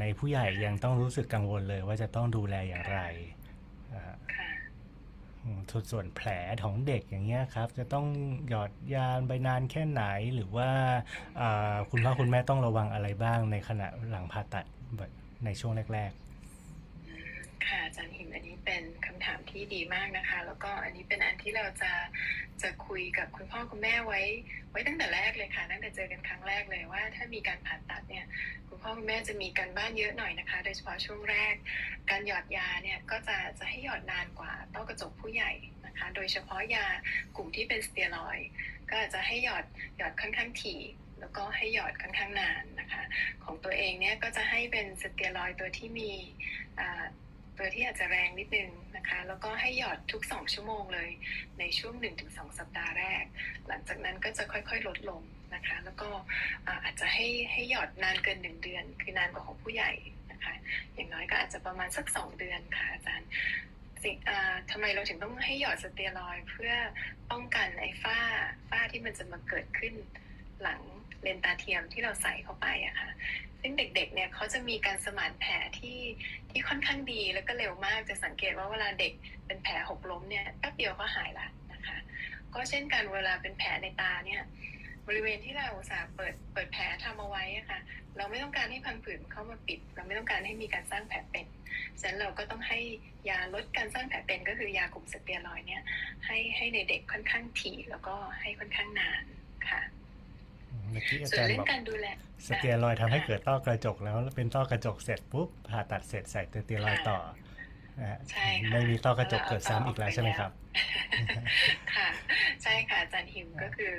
[0.00, 3.00] ในผู้ใหญ่ยังต้องรู้สึกกังวลเลยว่าจะต้องดูแลอย่างไร
[3.94, 4.53] ค่ะ
[5.70, 6.28] ส่วนส่วนแผล
[6.64, 8.06] ของเด็กอย่างเงี้ยครับ จะต้อง
[8.48, 10.68] หยอดยาไปนานแค่ไหนหรือว่า
[11.90, 14.64] คุณพ่อคุณแม่ต้องระวังอะไรบ้างในขณะหลังผ่าตัด
[15.44, 16.10] ในช่วงแรก
[16.88, 18.82] ๆ ค่ะอาจารย์หิมอันนี้เป็น
[19.24, 21.92] ถามที่ดีมากนะคะ แล้วก็อันนี้เป็นอันที่เราจะ
[22.62, 24.20] จะคุยกับคุณพ่อคุณแม่ไว้
[24.70, 28.26] ไว้ตั้งแต่แรกเลยค่ะตั้งแต่เจอกันครั้งแรกเลยว่า ถ้ามีการผ่าตัดเนี่ย
[28.68, 31.54] คุณพ่อคุณแม่จะมีการบ้านเยอะหน่อยนะคะ โดยเฉพาะช่วงแรก
[32.10, 35.52] การหยอดยาเนี่ยก็จะจะให้หยอดนานกว่าต้อกระจกผู้ใหญ่
[35.86, 36.86] นะคะ โดยเฉพาะยา
[37.36, 38.38] กลุ่มที่เป็นสเตียรอย
[38.88, 39.64] ก็อาจจะให้หยอด
[39.96, 40.80] หยอดค่อนข้างถี่
[41.20, 43.02] แล้วก็ให้หยอดค่อนข้างนานนะคะ
[43.44, 46.12] ของตัวเองเนี่ยก็จะให้เป็นสเตียรอยตัวที่มี
[47.58, 51.10] ตัวที่อาจจะแรงนิดนึงนะคะ แล้วก็ให้หยอดทุก 2 ชั่วโมงเลย
[51.58, 51.94] ในช่วง
[52.26, 53.24] 1-2 สัปดาห์แรก
[53.68, 55.22] หลังจากนั้นก็จะค่อยๆ ลดลง
[55.54, 56.08] นะคะ แล้วก็
[56.84, 59.92] อาจจะให้ให้หยอดนานเกิน 1 เดือน คือนานกว่าของผู้ใหญ่
[60.32, 60.54] นะคะ
[60.94, 63.28] อย่างน้อยก็อาจจะประมาณสัก 2 เดือนค่ะอาจารย์
[64.02, 64.10] สิ
[64.70, 66.72] ทำไมเราถึงต้องให้หยอดสเตียรอยด์เพื่อ
[67.30, 68.18] ป้องกันไอ้ฝ้า
[68.70, 69.94] ฝ้าที่มันจะมาเกิดขึ้น
[70.62, 70.80] หลัง
[71.24, 73.10] เลนตาเทียมที่เราใส่เข้าไปอะค่ะ
[73.60, 75.98] ซึ่งเด็กๆเนี่ยเขาจะมีการสมานแผลที่
[76.50, 79.12] ที่ค่อนข้างดีแล้วก็เร็วมากจะสังเกตว่าเวลาเด็ก
[79.46, 81.96] เป็นแผลหกล้มเนี่ยแป๊บเดียวก็หายละนะคะ
[82.54, 84.42] ก็เช่นกันเวลาเป็นแผลในตาเนี่ย
[85.08, 87.80] บริเวณที่เราอุตส่าห์เปิดเปิดแผลทำเอาไว้อะค่ะ
[88.16, 91.46] เราไม่ต้องการให้พังผืดเข้ามาปิด เราไม่ต้องการให้มีการสร้างแผลเป็น
[92.00, 92.78] ฉะนั้นเราก็ต้องให้
[93.28, 95.82] ยาลดการสร้างแผลเป็นก็คือยากลุ่มสเตียรอยเนี่ย
[96.26, 99.24] ให้ให้ในเด็กค่อนข้างถี่แล้วก็ให้ค่อนข้างนาน
[99.70, 99.80] ค่ะ
[100.90, 102.06] เมื่อกี้อาส่วนจารย์เรื่อบองกการดูแล
[102.46, 107.53] สเตียรอยด์ทำให้เกิดต้อกระจกแล้วเป็นต้อกระจกเสร็จปุ๊บผ่าตัดเสร็จใส่สเตียรอยด์ต่อนะฮะ
[108.30, 110.50] ใช่ค่ะไม่มีต้อกระจกเกิดซ้ำอีกแล้วใช่ไหมครับ
[111.94, 112.08] ค่ะ
[112.62, 113.92] ใช่ค่ะอาจารย์ฮิมก็คือ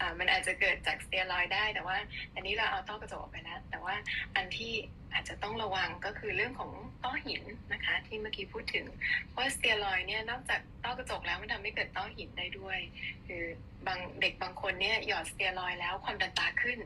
[0.00, 1.96] อ่ามันอาจจะเกิดจากสเตียรอยด์ได้ แต่ว่า
[2.34, 3.94] อันนี้เราเอาต้อกระจกออกไปแล้ว แต่ว่า
[4.36, 4.72] อันที่
[5.14, 6.70] อาจจะต้องระวังก็คือเรื่องของ
[7.04, 7.42] ต้อหิน
[7.72, 8.86] นะคะ ที่เมื่อกี้พูดถึง
[9.30, 12.78] เพราะสเตียรอยด์เนี่ยนอกจากต้อกระจกแล้วมันทำให้เกิดต้อหินได้ด้วย
[13.26, 13.42] คือ
[13.86, 16.78] บางเด็กบางคนเนี่ยหยอดสเตียรอยด์แล้วความดันตาขึ้น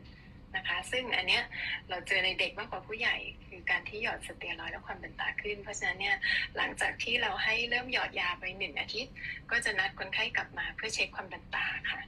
[0.57, 1.43] นะคะ ซึ่งอันเนี้ย
[1.89, 3.17] เราเจอในเด็กมากกว่าผู้ใหญ่
[3.49, 6.17] คือการที่หยอดสเตียรอยด์แล้วความดันตาขึ้น เพราะฉะนั้นเนี่ย
[6.57, 9.15] หลังจากที่เราให้เริ่มหยอดยาไปหนึ่งอาทิตย์
[9.51, 12.01] ก็จะนัดคนไข้กลับมาเพื่อเช็คความดันตาค่ะ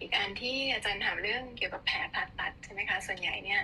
[0.00, 3.62] อีกอันที่อาจารย์ถามเรื่องเกี่ยวกับแผลผ่าตัดใช่ไหมคะ ส่วนใหญ่เนี่ย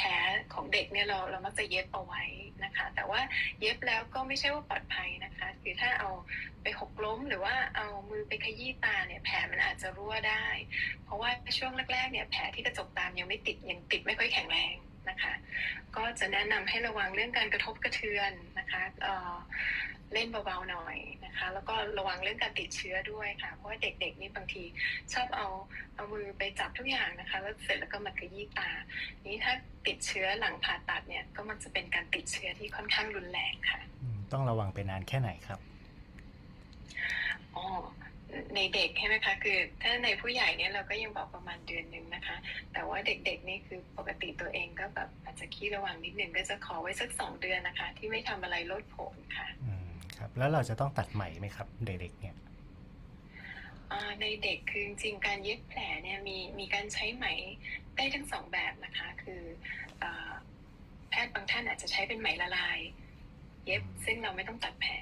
[0.00, 0.14] แผล
[0.54, 2.22] ของเด็กเนี่ยเราเรามักจะเย็บเอาไว้
[2.64, 3.20] นะคะ แต่ว่า
[3.60, 6.10] เย็บแล้วก็ไม่ใช่ว่าปลอดภัยนะคะคือถ้าเอา
[6.62, 10.44] ไปหกล้มหรือว่าเอามือไปขยี้ตาเนี่ยแผลมันอาจจะรั่วได้
[11.04, 14.74] เพราะว่าช่วงแรกๆเนี่ยแผลที่กระจกตามยังไม่ติดยังติดไม่ค่อยแข็งแรง
[15.08, 15.34] นะคะ
[15.96, 19.34] ก็จะแนะนำให้ระวังเรื่องการกระทบกระเทือนนะคะเอ่อ
[20.14, 24.64] เล่นเบาๆหน่อยนะคะ แล้วก็ระวังเรื่องการติดเชื้อด้วยค่ะ เพราะว่าเด็กๆนี่บางที
[25.12, 25.48] ชอบเอา
[25.94, 28.70] เอามือไปจับทุกอย่างนะคะ แล้วเสร็จแล้วก็มาขยี้ตา
[29.26, 29.52] นี้ถ้า
[29.86, 35.60] ติดเชื้อหลังผ่าตัดเนี่ยก็มักจะเป็นการติดเชื้อที่ค่อนข้างรุนแรงค่ะอืมต้องระวังไปนานแค่ไหนครับ
[37.56, 37.66] อ๋อ
[38.54, 42.36] ในเด็กใช่ไหมคะคือ ถ้าในผู้ใหญ่เนี่ยเราก็ยังบอกประมาณเดือนหนึ่งนะคะ
[42.72, 52.36] แต่ว่าเด็กๆนี่คือปกติตัวเองก็แบบอาจจะขี้ระวังนิดหนึ่งก็จะขอไว้สักสองเดือนนะคะ ที่ไม่ทำอะไรลดผลค่ะอืมครับ แล้วเราจะต้องตัดไหมไหมครับเด็กๆเนี่ย
[53.92, 57.26] อ่าในเด็กคือจริงๆการเย็บแผลเนี่ยมีมีการใช้ไหม
[57.96, 59.42] ได้ทั้งสองแบบนะคะ คือ
[60.02, 60.32] อา
[61.10, 62.78] แพทย์บางท่านอาจจะใช้เป็นไหมละลาย
[63.66, 64.92] เย็บ ซึ่งเราไม่ต้องตัดแผล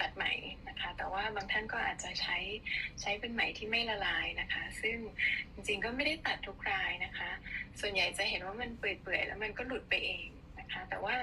[0.00, 0.24] ตัดไหม
[0.68, 2.36] นะคะ แต่ว่าบางท่านก็อาจจะใช้
[3.00, 4.96] ใช้เป็นไหมที่ไม่ละลายนะคะ ซึ่ง
[5.52, 7.30] จริงๆก็ไม่ได้ตัดทุกรายนะคะ
[7.80, 10.26] ส่วนใหญ่จะเห็นว่ามันเปื่อยๆแล้วมันก็หลุดไปเอง
[10.60, 11.14] นะคะแต่ว่า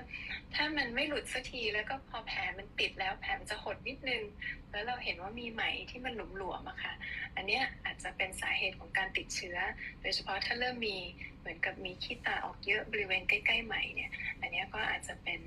[0.56, 4.24] ถ้ามันไม่หลุดสักทีแล้วก็พอแผลมันติดแล้วแผลมันจะหดนิดนึง
[4.72, 6.94] แล้วเราเห็นว่ามีไหมที่มันหลวมๆอะค่ะ
[7.36, 9.58] อันเนี้ยอาจจะเป็นสาเหตุของการติดเชื้อ
[10.02, 10.98] โดยเฉพาะถ้าเริ่มมี
[11.40, 14.12] เหมือนกับมีขี้ตาออกเยอะบริเวณใกล้ๆไหมเนี่ย
[14.42, 15.42] อันเนี้ยก็อาจจะเป็น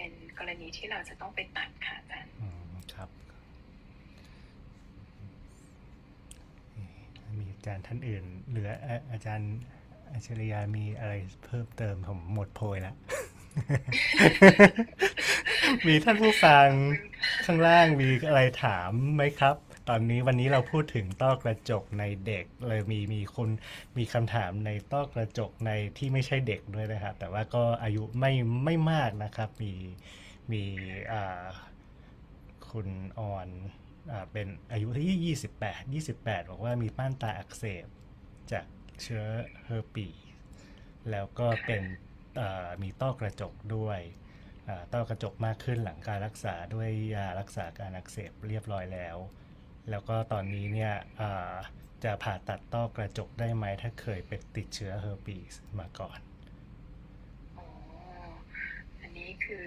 [0.00, 3.08] เป็นกรณีที่เราจะต้องไปตัดค่ะอาจารย์อืมครับ
[7.38, 9.52] มีอาจารย์ท่านอื่นเหลืออะอาจารย์
[10.12, 12.96] อัจฉริยามีอะไรเพิ่มเติมผมหมดโพยแล้ว
[15.86, 16.68] มีท่านผู้ฟัง
[17.44, 19.56] ข้างล่างมีอะไรถามไหมครับ
[19.92, 23.48] ตอนนี้วันนี้เราพูดถึงต้อกระจกในเด็กเลยมีมีคน
[23.98, 28.32] มีคำถามในต้อกระจกในที่ไม่ใช่เด็กด้วยนะครับแต่ว่าก็อายุไม่
[28.64, 29.72] ไม่มากนะครับ มี
[30.52, 30.62] มี
[32.70, 32.88] คุณ
[33.18, 33.48] ออน
[34.12, 35.36] อเป็นอายุที่
[36.02, 37.86] 28 28 บอกว่ามีม่านตาอักเสบ
[38.52, 38.66] จาก
[39.02, 39.24] เชื้อ
[39.64, 40.08] เฮอร์ปี
[41.10, 41.82] แล้วก็เป็น
[42.82, 44.00] มีต้อกระจกด้วย
[44.92, 49.18] ต้อกระจกมากขึ้นหลังการรักษาด้วยยารักษาการอักเสบเรียบร้อยแล้ว
[49.90, 50.94] แล้วก็ตอนนี้เนี่ย
[52.04, 56.18] จะผ่าตัดต้อกระจกได้ไหมถ้าเคยเป็นติดเชื้อเฮอร์ปีสมาก่อน
[57.56, 57.66] อ๋อ
[59.00, 59.66] อันนี้คือ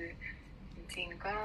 [0.74, 1.38] จริงๆก็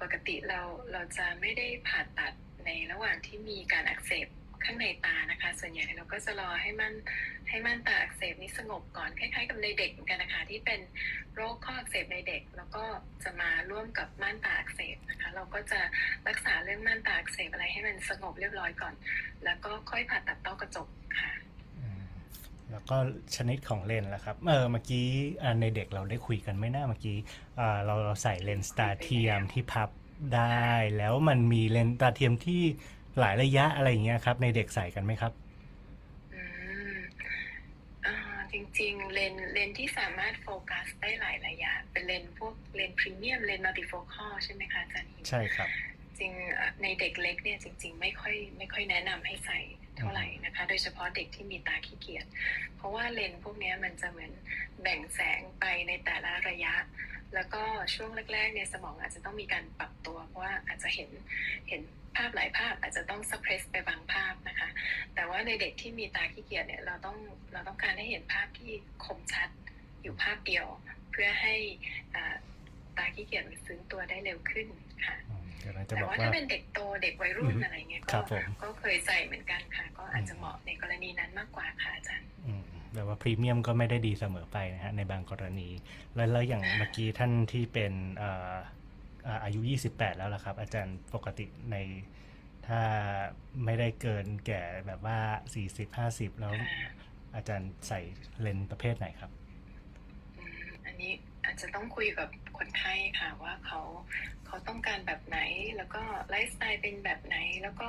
[0.00, 0.60] ปกติเรา
[0.92, 2.32] เราจะไม่ได้ผ่าตัด
[2.64, 4.28] ในระหว่างที่มีการอักเสบ
[4.64, 6.92] ข้างในตานะคะ ส่วนใหญ่เราก็จะรอให้มัน
[7.48, 10.80] ให้ม่านตาอักเสบนี้สงบก่อนคล้ายๆกับในเด็กเหมือนกันนะคะ ที่เป็น
[11.34, 12.84] โรคข้ออักเสบในเด็ก แล้วก็
[13.24, 15.80] จะมาร่วมกับม่านตาอักเสบนะคะ เราก็จะ
[16.28, 18.94] รักษาเรื่องม่านตาอักเสบอะไรให้มันสงบเรียบร้อยก่อน
[19.44, 20.88] แล้วก็ค่อยผ่าตัดต้อกระจก
[21.20, 21.32] ค่ะ
[22.70, 22.96] แล้วก็
[23.36, 25.06] ชนิดของเลนส์ละครับ เออ เมื่อกี้
[25.60, 27.16] ในเด็กเราได้คุยกันไม่น่าเมื่อกี้
[27.84, 29.88] เราเราใส่เลนส์ตาเทียมที่พับ
[30.34, 32.62] ได้ แล้วมันมีเลนส์ตาเทียมที่
[33.20, 35.32] หลายระยะอะไรอย่างเงี้ยครับ ในเด็กใส่กันไหมครับ
[36.34, 36.42] อื
[36.94, 36.96] ม
[38.06, 38.16] อ่า
[38.52, 45.68] จริงๆ เลนส์เลนส์ที่สามารถโฟกัสได้หลายระยะ เป็นเลนส์พวกเลนส์พรีเมียม เลนส์ multifocal ใช่ไหมคะอาจารย์หิม ใช่ครับ
[46.18, 49.60] จริงๆอะในเด็กเล็กเนี่ยจริง ๆ ไม่ค่อยไม่ค่อยแนะนำให้ใส่
[49.96, 52.26] เท่าไหร่นะคะ โดยเฉพาะเด็กที่มีตาขี้เกียจ
[52.76, 54.32] เพราะว่าเลนส์พวกเนี้ยมันจะเหมือน
[54.82, 56.74] แบ่งแสงไปในแต่ละระยะ
[57.34, 57.62] แล้วก็
[57.94, 61.10] ช่วงแรกๆเนี่ยสมองอาจจะต้องมีการปรับตัว เพราะว่าอาจจะเห็น
[61.68, 61.82] เห็น
[62.16, 64.68] ภาพหลายภาพอาจจะต้องสเพรสไปบางภาพนะคะ
[65.14, 67.16] แต่ว่าในเด็กที่มีตาขี้เกียจเนี่ยเราต้อง
[67.52, 68.72] เราต้องการให้เห็นภาพที่
[69.04, 69.48] คมชัด
[70.02, 70.66] อยู่ภาพเดียว
[71.10, 71.54] เพื่อให้
[72.14, 72.36] อ่า
[72.96, 74.66] ตาขี้เกียจมันฟื้นตัวได้เร็วขึ้น
[75.06, 82.28] ค่ะอืมเดี๋ยวเราจะแต่บอกว่าว่าถ้าเป็นเด็กโตเด็กวัยรุ่นอืมอะไรเงี้ยครัก็บผมก็เคยใส่เหมือนกันค่ะ ก็อาจจะเหมาะในกรณีนั้นมากกว่าค่ะอาจารย์
[82.94, 85.68] แต่ว่าพรีเมียมก็ไม่ได้ดีเสมอไปนะฮะในบางกรณี
[86.14, 88.54] แล้วแล้วอย่างเมื่อกี้ท่านที่เป็นออ
[89.26, 91.76] ออายุ 28 แล้วล่ะครับ อาจารย์ปกติใน
[92.66, 92.80] ถ้า
[93.64, 95.18] ไม่ได้เกินแก่แบบว่า
[95.58, 96.54] 40 50 แล้ว
[97.36, 98.00] อาจารย์ใส่
[98.40, 99.30] เลนส์ประเภทไหนครับ
[100.86, 101.12] อันนี้
[101.44, 102.28] อาจจะต้องคุยกับ
[102.58, 103.80] คนไข้ค่ะว่าเขา
[104.46, 105.40] เขาต้องการแบบไหน
[105.76, 107.88] แล้วก็ไลฟ์สไตล์เป็นแบบไหน แล้วก็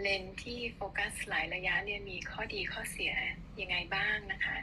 [0.00, 3.12] เลนส์ที่โฟกัสหลายระยะเนี่ยมีข้อดีข้อเสีย
[3.60, 4.56] ยังไงบ้างนะคะ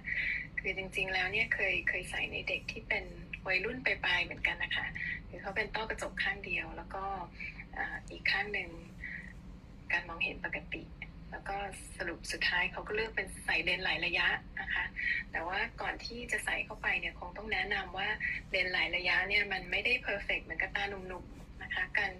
[0.59, 3.05] คือจริงๆแล้วเนี่ยเคยเคยใส่ในเด็กที่เป็น
[3.47, 4.86] วัยรุ่นปลายๆเหมือนกันนะคะ
[5.30, 7.03] คือเขาเป็นต้อกระจกข้างเดียว แล้วก็
[8.11, 8.69] อีกข้างหนึ่ง
[9.91, 10.84] การมองเห็นปกติ
[11.32, 11.55] แล้วก็
[11.97, 14.27] สรุปสุดท้ายเขาก็เลือกเป็นใส่เลนส์หลายระยะ
[14.61, 14.86] นะคะ
[15.32, 18.09] แต่ว่าก่อนที่จะใส่เข้าไปเนี่ยคงต้องแนะนำว่า
[18.51, 22.11] เลนส์หลายระยะเนี่ยมันไม่ได้ perfect เหมือนกับตาหนุ่มๆนะคะ การ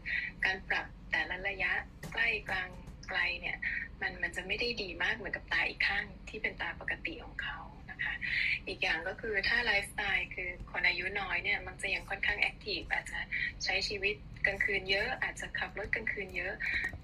[0.45, 1.72] การปรับแต่ละระยะ
[2.14, 2.70] ใกล้กลาง
[3.09, 3.57] ไกลเนี่ย
[4.01, 7.57] มันมันจะไม่ได้ดีมากเหมือนกับตาอีกข้างที่เป็นตาปกติของเขา
[8.06, 8.16] คะ
[8.68, 13.20] อีกอย่างก็คือถ้าไลฟ์สไตล์คือคนอายุน้อยเนี่ยมันจะยังค่อนข้างแอคทีฟอาจจะ
[13.64, 16.54] ใช้ชีวิตกลางคืนเยอะ อาจจะขับรถกลางคืนเยอะ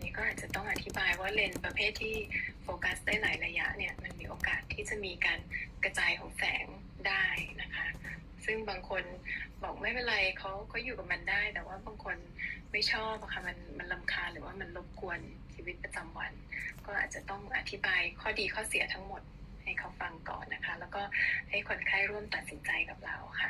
[0.01, 2.15] นี่ก็อาจจะต้องอธิบายว่าเลนส์ประเภทที่
[2.63, 5.39] โฟกัสได้หลายระยะเนี่ยมันมีโอกาสที่จะมีการ
[5.83, 6.65] กระจายของแสง
[7.07, 7.25] ได้
[7.61, 7.87] นะคะ
[8.45, 9.03] ซึ่งบางคน
[9.63, 12.17] บอกไม่เป็นไรเขาเขาอยู่กับมันได้ แต่ว่าบางคน
[12.71, 15.19] ไม่ชอบอะค่ะมันมันลำคาหรือว่ามันรบกวน
[15.53, 16.33] ชีวิตประจำวัน
[16.85, 19.21] ก็อาจจะต้องอธิบายข้อดีข้อเสียทั้งหมด
[19.67, 21.01] ให้เขาฟังก่อนนะคะ แล้วก็
[21.49, 23.49] ให้คนไข้ร่วมตัดสินใจกับเราค่ะ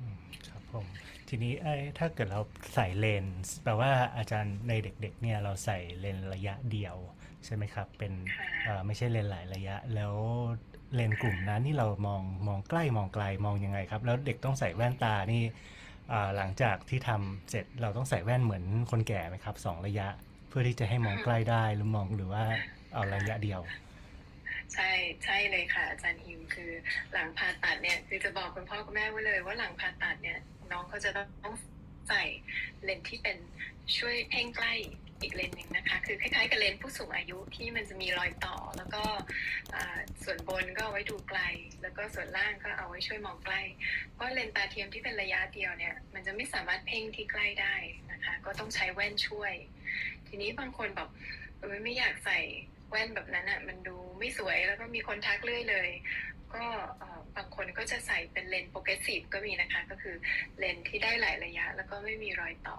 [0.00, 0.86] อืมครับผม
[1.28, 2.40] ทีนี้เอ้ยถ้าเกิดเรา
[2.74, 6.96] ใส่เลนส์แปลว่าอาจารย์ในเด็กๆเนี่ยเราใส่เลนส์ระยะเดียว
[7.44, 10.14] ใช่ไหมครับ เป็นค่ะเอ่อไม่ใช่เลนส์หลายระยะ แล้ว
[10.94, 15.42] เลนส์กลุ่มนั้นที่เรามองมองใกล้มองไกลมองยังไงครับ แล้วเด็กต้องใส่แว่นตานี่
[16.12, 20.08] อ่าหลังจากที่ทำเสร็จเราต้องใส่แว่นเหมือนคนแก่ไหมครับสองระยะ
[20.48, 22.44] เพื่อที่จะให้มองใกล้ได้หรือมองหรือว่า
[22.94, 23.60] เอาระยะเดียว
[24.72, 24.90] ใช่
[25.24, 26.70] ใช่เลยค่ะ อาจารย์ฮิมคือ
[27.12, 30.38] หลังผ่าตัดเนี่ยคือจะบอกคุณพ่อคุณแม่ไว้เลย ว่าหลังผ่าตัดเนี่ย
[30.72, 31.10] น้องเขาจะ
[31.44, 31.54] ต้อง
[32.08, 32.22] ใส่
[32.84, 33.36] เลนที่เป็น
[33.98, 34.74] ช่วยเพ่งใกล้
[35.22, 39.04] อีกเลนหนึ่งนะคะ คือคล้ายๆกับเลนผู้สูงอายุที่มันจะมีรอยต่อ แล้วก็
[40.24, 41.40] ส่วนบนก็เอาไว้ดูไกล
[41.82, 43.60] แล้วก็ส่วนล่างก็เอาไว้ช่วยมองใกล้
[44.12, 47.74] เพราะเลนส์ตาเทียมที่เป็นระยะเดียวเนี่ย มันจะไม่สามารถเพ่งที่ใกล้ได้
[48.12, 49.52] นะคะ ก็ต้องใช้แว่นช่วย
[50.28, 51.08] ทีนี้บางคนบอก
[51.60, 52.38] เออไม่อยากใส่
[52.94, 55.88] แว่นแบบนั้นอะมันดูไม่สวยแล้วก็มีคนทักเรื่อยเลย
[56.54, 56.64] ก็
[56.98, 60.16] เอ่อบางคนก็จะใส่เป็นเลนส์ progressive ก็มีนะคะ ก็คือ
[60.58, 62.78] เลนส์ที่ได้หลายระยะ แล้วก็ไม่มีรอยต่อ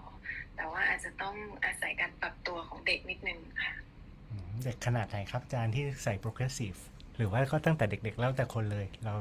[0.56, 1.36] แต่ว่าอาจจะต้อง
[1.66, 3.74] อาศัยการปรับตัวของเด็กนิดนึงค่ะ
[4.32, 6.80] อืมเด็กขนาดไหนครับอาจารย์ที่ใส่ progressive
[7.18, 9.14] หรือว่าก็ตั้งแต่เด็กๆแล้วแต่คนเลย เรา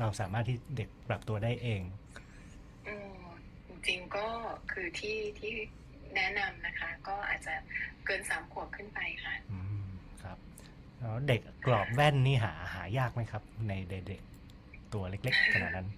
[0.00, 1.82] เราสามารถที่เด็กปรับตัวได้เอง
[2.86, 3.22] อืม
[3.68, 4.26] จริงๆก็
[4.72, 5.52] คือที่ที่
[6.16, 7.54] แนะนำนะคะ ก็อาจจะ
[8.06, 9.79] เกินสามขวบขึ้นไปค่ะอืมครับ
[11.00, 15.88] แล้วเด็กกรอบแว่นนี่หาหายากไหมครับ ในเด็กๆตัวเล็กๆขนาดนั้น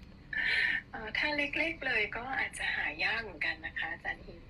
[0.90, 4.42] เอ่อถ้าเล็กๆเลยก็อาจจะหายากเหมือนกันนะคะอาจารย์ฮิม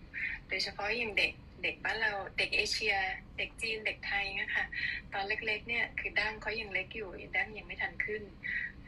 [0.48, 1.32] โดยเฉพาะอย่างเด็ก
[1.62, 2.94] เด็กบ้านเราเด็กเอเชีย
[3.38, 4.64] เด็กจีนเด็กไทยนะคะ
[5.12, 8.22] ตอนเล็กๆเนี่ยคือดั้งเขายังเล็กอยู่ดั้งยังไม่ทันขึ้น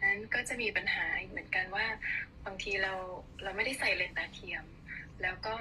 [0.02, 1.86] นั้นก็จะมีปัญหาเหมือนกันว่า
[2.44, 2.92] บางทีเรา
[3.42, 4.64] เราไม่ได้ใส่เลนส์ตาเทียม
[5.22, 5.54] แล้วก็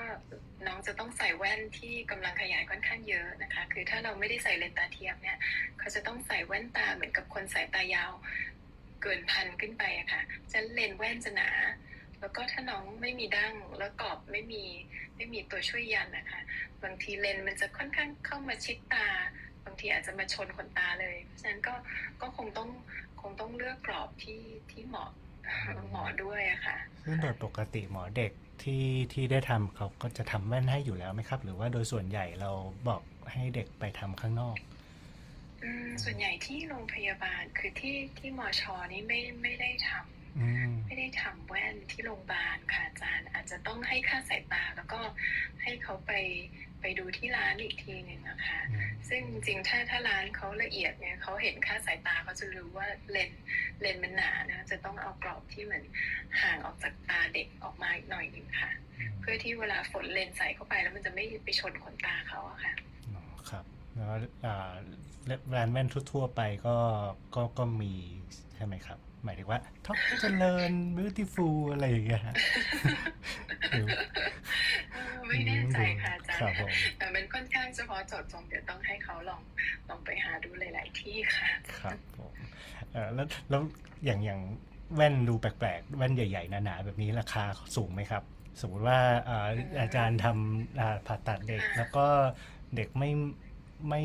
[0.66, 5.38] น้องจะต้องใส่แว่นที่กำลังขยายค่อนข้างเยอะนะคะ คือถ้าเราไม่ได้ใส่เลนส์ตาเทียมเนี่ย
[5.80, 8.12] เขาจะต้องใส่แว่นตาเหมือนกับคนสายตายาว
[9.02, 11.50] เกินพันขึ้นไปอะค่ะฉะนั้นเลนแว่นจะหนา
[12.20, 14.64] แล้วก็ถ้าน้องไม่มีดั้งแล้วกรอบไม่มี
[15.16, 16.42] ไม่มีตัวช่วยยันนะคะ
[16.84, 19.08] บางทีเลนส์มันจะค่อนข้างเข้ามาชิดตา
[19.66, 21.74] บางทีอาจจะมาชนขนตาเลยเพราะฉะนั้นก็
[22.22, 22.70] ก็คงต้อง
[23.22, 24.42] คงต้องเลือกกรอบที่
[24.72, 25.10] ที่เหมาะ
[25.90, 28.32] เหมาะด้วยอะค่ะซึ่งโดยปกติหมอเด็ก
[28.64, 32.52] ที่ที่ได้ทำเขาก็จะทำแว่นให้อยู่แล้วไหมครับ หรือว่าโดยส่วนใหญ่เรา
[32.88, 33.02] บอก
[33.32, 34.58] ให้เด็กไปทำข้างนอก
[35.64, 35.66] อ
[36.04, 40.23] ส่วนใหญ่ที่โรงพยาบาลคือที่ที่มอชอนี่ไม่ไม่ได้ทำ
[40.86, 45.00] ไม่ได้ทำแว่นที่โรงพยาบาลค่ะอาจารย์ อาจจะต้องให้ค่าสายตาแล้วก็
[45.64, 46.12] ให้เขาไป
[46.82, 53.44] ไปดูที่ร้านอีกทีหนึ่งนะคะอืมซึ่งจริงๆถ้าถ้าร้านเขาละเอียดเนี่ยเขาเห็นค่าสายตาเขาจะรู้ว่าเลนส์
[53.82, 55.84] เลนส์มันหนานะจะต้องเอากรอบที่เหมือน
[56.42, 58.72] ห่างออกจากตาเด็กออกมาอีกหน่อยหนึงค่ะ
[59.20, 62.74] เพื่อที่เวลาฝนเลนส์ใส่เข้าไปแล้วมันจะไม่ไปชนขนตาเขาอะค่ะ
[63.14, 63.66] อ๋อครับ
[63.96, 64.14] แล้ว
[64.46, 64.72] อ่า
[65.56, 66.76] ร้านแว่นทั่วๆไปก็
[67.36, 67.94] ก็ก็มี
[68.56, 72.36] ใช่ไหมครับ หมายถึงว่าท็อปเจริญ beautiful อะไรอย่างเงี้ยฮะ
[73.70, 73.88] หรือ
[74.92, 79.42] เออไม่แน่ใจค่ะอาจารครับย์ผมแต่มันค่อนข้างเฉพาะเจาะจงเดี๋ยวต้องให้เขาลอง
[79.90, 81.50] ลองไปหาดูหลาย ๆ ที่ค่ะ
[81.80, 82.34] ครับผม
[82.92, 83.62] เอ่อแล้วแล้ว
[84.06, 84.42] อย่างอย่าง
[84.96, 87.44] แว่นดูแปลกๆ แว่นใหญ่ๆหนาๆแบบนี้ราคา
[87.76, 88.24] สูงไหมครับ
[88.62, 89.48] สมมติว่าเอ่อ
[89.82, 92.06] อาจารย์ทำอ่าผ่าตัดเด็กแล้วก็
[92.76, 93.12] เด็กไม่
[93.90, 94.04] ไม่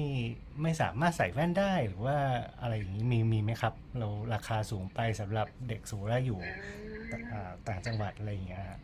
[0.63, 2.19] ไม่สามารถใส่แว่นได้หรือว่า
[2.61, 8.79] อะไรอย่างนี้มีมีไหมครับ เราราคาสูงไปสำหรับเด็กสูงว่าอยู่อืมอ่าต่างจังหวัดอะไรอย่างเงี้ยฮะ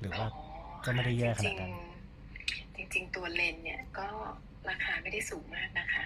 [0.00, 0.42] หรือว่าอ๋อ
[0.84, 1.72] ก็ไม่ได้แย่ขนาดนั้น
[2.76, 4.08] จริงๆจริงๆตัวเลนส์เนี่ยก็
[4.68, 6.04] ราคาไม่ได้สูงมากนะคะ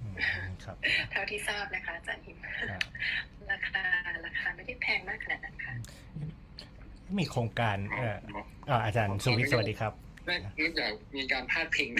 [0.00, 0.14] อืม
[0.64, 0.76] ครับ
[1.10, 2.36] เท่าที่ทราบนะคะอาจารย์หิม
[2.70, 2.80] อ่า
[3.50, 3.82] ราคา
[4.26, 5.74] ราคาไม่ได้แพงมากขนาดนั้นค่ะ
[7.18, 8.18] มีโครงการเอ่อ
[8.70, 9.92] อ่าอาจารย์สุวิทย์สวัสดีครับ
[10.24, 11.90] เนื่องเนื่องจากมีการพาดพิง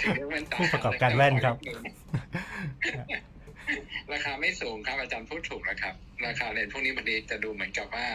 [0.00, 1.56] ถึงเรื่องแว่นตาผู้ประกอบการแว่นครับ
[4.12, 5.94] ราคาไม่สูงครับอาจารย์พูดถูกนะครับ
[6.26, 8.06] ราคาเลนส์พวกนี้บางทีจะดูเหมือนกับว่า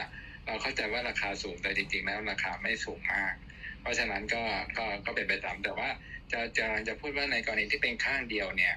[0.45, 3.34] เราเข้าใจว่าราคาสูงแต่จริงๆแล้วราคาไม่สูงมาก
[3.82, 4.43] เพราะฉะนั้นก็
[4.78, 5.89] ก็ก็เป็นไปตามแต่ว่า
[6.32, 8.76] จะจะจะพูดว่าในกรณีที่เป็นข้างเดียวเนี่ย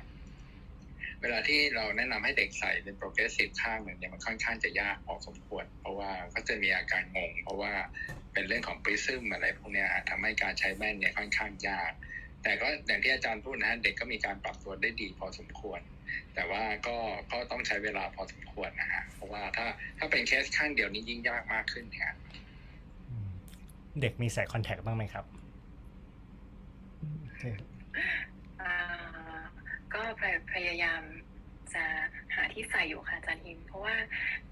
[1.20, 7.72] เวลาที่เราแนะนำให้เด็กใส่เป็น progressive ข้างหนึ่งเนี่ยมันค่อนข้างจะยากพอสมควร เพราะว่าก็จะมีอาการงง เพราะว่า
[8.32, 11.92] เป็นเรื่องของปริซึมอะไรพวกเนี้ยทำให้การใช้แว่นเนี่ยค่อนข้างยาก
[12.42, 15.80] แต่ก็อย่างที่อาจารย์พูดนะฮะเด็กก็มีการปรับตัวได้ดีพอสมควร
[16.34, 16.96] แต่ว่าก็
[17.32, 19.66] ก็ต้องใช้เวลาพอสมควรนะฮะเพราะว่าถ้า
[19.98, 22.12] ถ้าเป็นเคสข้างเดียวนี้ยิ่งยากมากขึ้นเนี่ย
[23.08, 23.30] อืม
[24.00, 25.24] เด็กมีใส่คอนแทคบ้างไหมครับ
[28.60, 28.74] อ่า
[29.94, 31.02] ก็พยพยายาม
[31.74, 31.84] จะ
[32.34, 33.96] หาที่ใส่อยู่ค่ะอาจารย์อิมเพราะว่า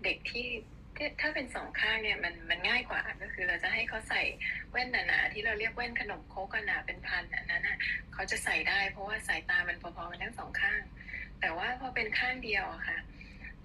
[0.04, 0.79] เด็กที่ที่
[1.20, 4.22] ถ้าเป็นสองข้างเนี่ยมันมันง่ายกว่าก็คือเราจะให้เขาใส่
[4.70, 7.78] แว่นหนาๆที่เราเรียกแว่นขนมโคกันหนาเป็นพันอันนั้นอะ
[8.12, 10.80] เขาจะใส่ได้ เพราะว่าสายตามันพอๆกันทั้งสองข้าง
[11.40, 12.98] แต่ว่าพอเป็นข้างเดียวอะค่ะ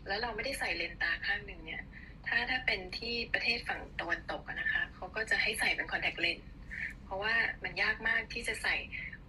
[0.08, 1.84] แล้วเราไม่ได้ใส่เลนตาข้างหนึ่งเนี่ย
[2.28, 6.50] ถ้าถ้าเป็นที่ประเทศฝั่งตะวันตกนะคะเขาก็จะให้ใส่เป็นคอนแทคเลนส์
[7.04, 7.34] เพราะว่า
[7.64, 8.76] มันยากมากที่จะใส่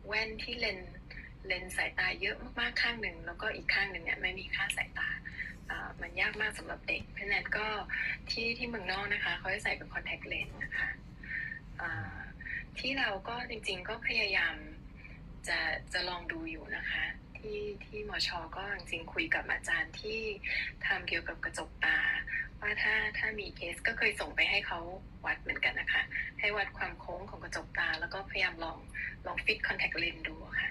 [0.06, 0.78] แว่นที่เลน
[1.46, 5.08] เลนสายตาเยอะมากๆข้างหนึ่งแล้วก็อีกข้างหนึ่งเนี่ยไม่มีค่าสายตา
[6.00, 7.66] มันยากมากสำหรับเด็ก เพราะนั้นก็
[8.30, 10.88] ที่ที่เมืองนอกนะคะเขาจะใส่เป็นคอนแทคเลนส์นะคะ
[12.78, 14.54] ที่เราก็จริง ๆ ก็พยายาม
[15.48, 15.58] จะ
[15.92, 17.04] จะลองดูอยู่นะคะ
[17.38, 20.20] ที่ที่มอชอก็จริงๆคุยกับอาจารย์ที่
[20.86, 21.98] ทำเกี่ยวกับกระจกตา
[22.60, 24.80] ว่าถ้าถ้ามีเคสก็เคยส่งไปให้เขา
[25.26, 26.02] วัดเหมือนกันนะคะ
[26.40, 28.78] ให้วัดความโค้งของกระจกตา แล้วก็พยายามลอง
[29.26, 30.70] ลองฟิตคอนแทคเลนส์ดูอะค่ะ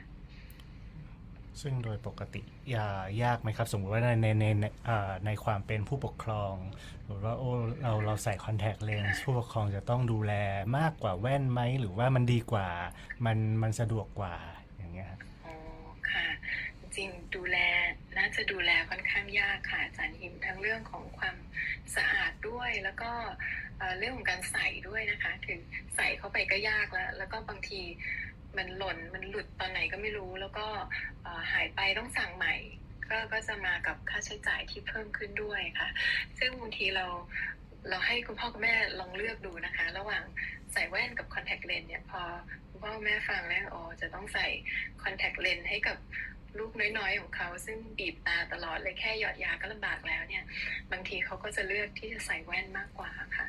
[1.62, 2.42] ซึ่งโดยปกติ
[2.76, 2.88] ยา
[3.24, 4.66] ยากไหมครับ สมมติว่าในในในใน
[5.26, 6.56] ในความเป็นผู้ปกครอง
[7.06, 7.52] หรือว่าโอ้
[7.84, 10.34] เราเราใส่คอนแทคเลนส์ผู้ปกครองจะต้องดูแล
[10.78, 12.68] มากกว่าแว่นไหม หรือว่ามันดีกว่า
[13.26, 14.36] มันมันสะดวกกว่า
[14.78, 15.56] อย่างเงี้ยครับอ๋อ
[16.12, 16.28] ค่ะ
[16.96, 17.58] จริงดูแล
[18.18, 21.36] น่าจะดูแลค่อนข้างยากค่ะอาจารย์หิมทั้งเรื่องของความ
[21.96, 23.12] สะอาดด้วยแล้วก็
[24.00, 25.60] เรื่องของการใส่ด้วยนะคะคือ
[25.96, 27.82] ใส่เข้าไปก็ยากแล้ว แล้วก็บางที
[28.58, 30.66] มันหล่นมันหลุดตอนไหนก็ไม่รู้ แล้วก็
[31.52, 32.54] หายไปต้องสั่งใหม่
[33.10, 35.90] ก็ก็จะมากับค่าใช้จ่ายที่เพิ่มขึ้นด้วยค่ะ
[36.40, 37.06] ซึ่งบางทีเรา
[37.90, 40.24] เราให้คุณพ่อคุณแม่ลองเลือกดูนะคะ ระหว่าง
[40.74, 42.22] ใส่แว่นกับคอนแทคเลนส์เนี่ยพอ
[42.70, 44.48] คุณพ่อคุณแม่ฟังแล้วอ๋อจะต้องใส่
[45.04, 45.98] คอนแทคเลนส์ให้กับ
[46.60, 50.44] ลูกน้อยๆของเขา ซึ่งบีบตาตลอดเลยแค่หยอดยาก็ลำบากแล้วเนี่ย
[50.92, 53.48] บางทีเขาก็จะเลือกที่จะใส่แว่นมากกว่าค่ะ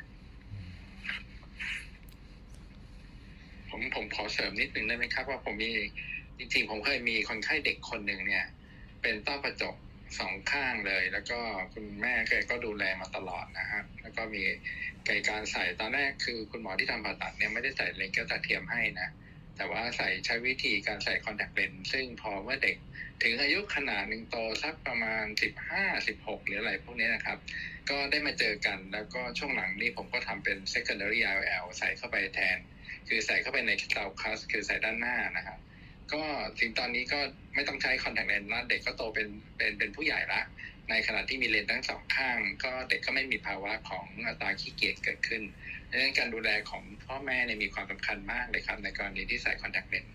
[3.69, 5.71] ผมผมขอเสริมนิดนึงได้ไหมครับ ว่าผมมี
[6.37, 8.45] จริงๆ ผมเคยมีคนไข้เด็กคนหนึ่งเนี่ย
[9.01, 9.75] เป็นต้อกระจก
[10.19, 11.39] สองข้างเลย แล้วก็
[11.73, 14.43] คุณแม่แกก็ดูแลมาตลอดนะฮะแล้วก็มี
[15.05, 19.09] ไกการใส่ตอนแรกคือคุณหมอที่ทำผ่าตัดเนี่ยไม่ได้ใส่เลนส์แก้วตาเทียมให้นะ
[19.57, 22.77] แต่ว่าใส่ใช้วิธีการใส่คอนแทคเลนส์ซึ่งพอเมื่อเด็ก
[23.23, 27.37] ถึงอายุขนาดหนึ่งโตสักประมาณสิบห้าสิบหกหรืออะไรพวกนี้นะครับ
[27.89, 32.57] ก็ได้มาเจอกันแล้วก็ช่วงหลังนี้ผมก็ทำเป็น secondary IOL ใส่เข้าไปแทน
[33.07, 35.59] คือใส่เข้าไปใน sulcus คือใส่ด้านหน้านะครับ
[36.13, 36.23] ก็
[36.59, 37.19] ถึงตอนนี้ก็
[37.55, 39.27] ไม่ต้องใช้คอนแทคเลนส์แล้วเด็กก็โตเป็น
[39.57, 40.41] เป็นเป็นผู้ใหญ่ละ
[40.89, 45.41] ในขณะที่มีเลนส์ทั้งสองข้าง ก็เด็กก็ไม่มีภาวะของอัตราขี้เกียจเกิดขึ้น
[45.89, 50.13] ดังนั้นการดูแลของพ่อแม่เนี่ยมีความสำคัญมากเลยครับในกรณีที่ใส่คอนแทคเลนส์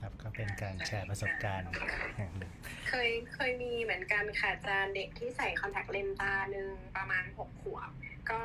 [0.00, 1.68] ครับก็เป็นการแชร์ประสบการณ์
[2.16, 2.52] แห่งหนึ่ง
[2.88, 7.90] เคยเคยมีเหมือนกันค่ะอาจารย์เด็กที่ใส่คอนแทคเลนส์ตาหนึ่งประมาณหกขวบ
[8.30, 8.42] ก็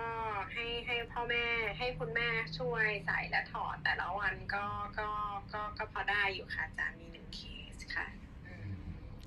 [0.53, 1.45] ให้ให้พ่อแม่
[1.77, 2.27] ให้คุณแม่
[2.57, 4.65] ช่วยใส่และถอดแต่ละวันก็
[4.99, 5.09] ก็
[5.53, 7.39] ก็ก็พอได้อยู่ค่ะอาจารย์มีหนึ่งเค
[7.73, 8.07] สค่ะ
[8.47, 8.73] อืม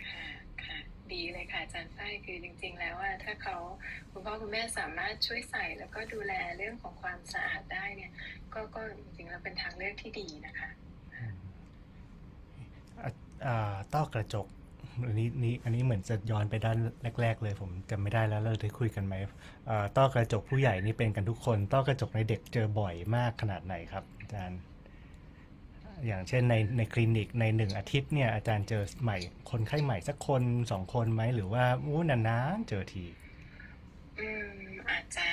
[0.09, 0.26] ค่ะ
[0.64, 0.78] ค่ะ
[1.12, 3.57] ดีเลยค่ะอาจารย์ฝ้ายคือจริง ๆ แล้วว่าถ้าเขา
[4.11, 8.12] คุณพ่อคุณแม่สามารถช่วยใส่แล้วก็ดูแลเรื่องของความสะอาดได้เนี่ย
[8.54, 10.68] ก็ก็จริงๆแล้วเป็นทางเลือกที่ดีนะคะ
[13.02, 13.11] อะ
[13.46, 14.46] อ่าต้อกระจก
[15.05, 16.78] อันนี้นี่อันนี้เหมือนจะย้อนไปด้าน
[17.20, 19.14] แรก ๆ เลย ผมจำไม่ได้แล้วเราได้คุยกันไหม
[19.68, 24.61] อ่าต้อกระจกผู้ใหญ่นี่เป็นกันทุกคน ต้อกระจกในเด็กเจอบ่อยมากขนาดไหนครับ อาจารย์
[26.07, 29.18] อย่างเช่นในในคลินิกในหนึ่งอาทิตย์เนี่ยอาจารย์เจอใหม่
[29.51, 33.05] คนไข้ใหม่สักคนสองคนไหมหรือว่าอู้นานๆเจอที
[34.18, 35.28] อืมอาจจะ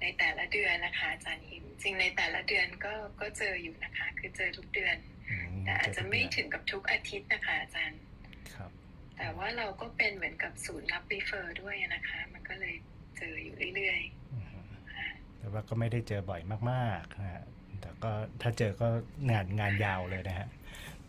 [0.00, 4.96] ในแต่ละเดือนนะคะอาจารย์หิมจริงในแต่ละเดือนก็ก็เจออยู่นะคะ คือเจอทุกเดือน
[5.30, 8.70] อืมแต่อาจจะไม่เทุกถึงกับทุกอาทิตย์นะคะอาจารย์เดือนครับ
[9.18, 12.74] แต่ว่าเราก็เป็นเหมือนกับศูนย์รับรีเฟอร์ด้วยนะคะ มันก็เลย
[13.18, 14.00] เจออยู่เรื่อย
[14.32, 15.08] อืมๆค่ะ
[15.38, 16.40] แต่ว่าก็ไม่ได้เจอบ่อย
[16.70, 17.44] มากๆนะฮะ
[17.80, 18.12] แต่ก็
[18.42, 18.88] ถ้าเจอก็
[19.30, 20.48] งานงานยาวเลยนะฮะ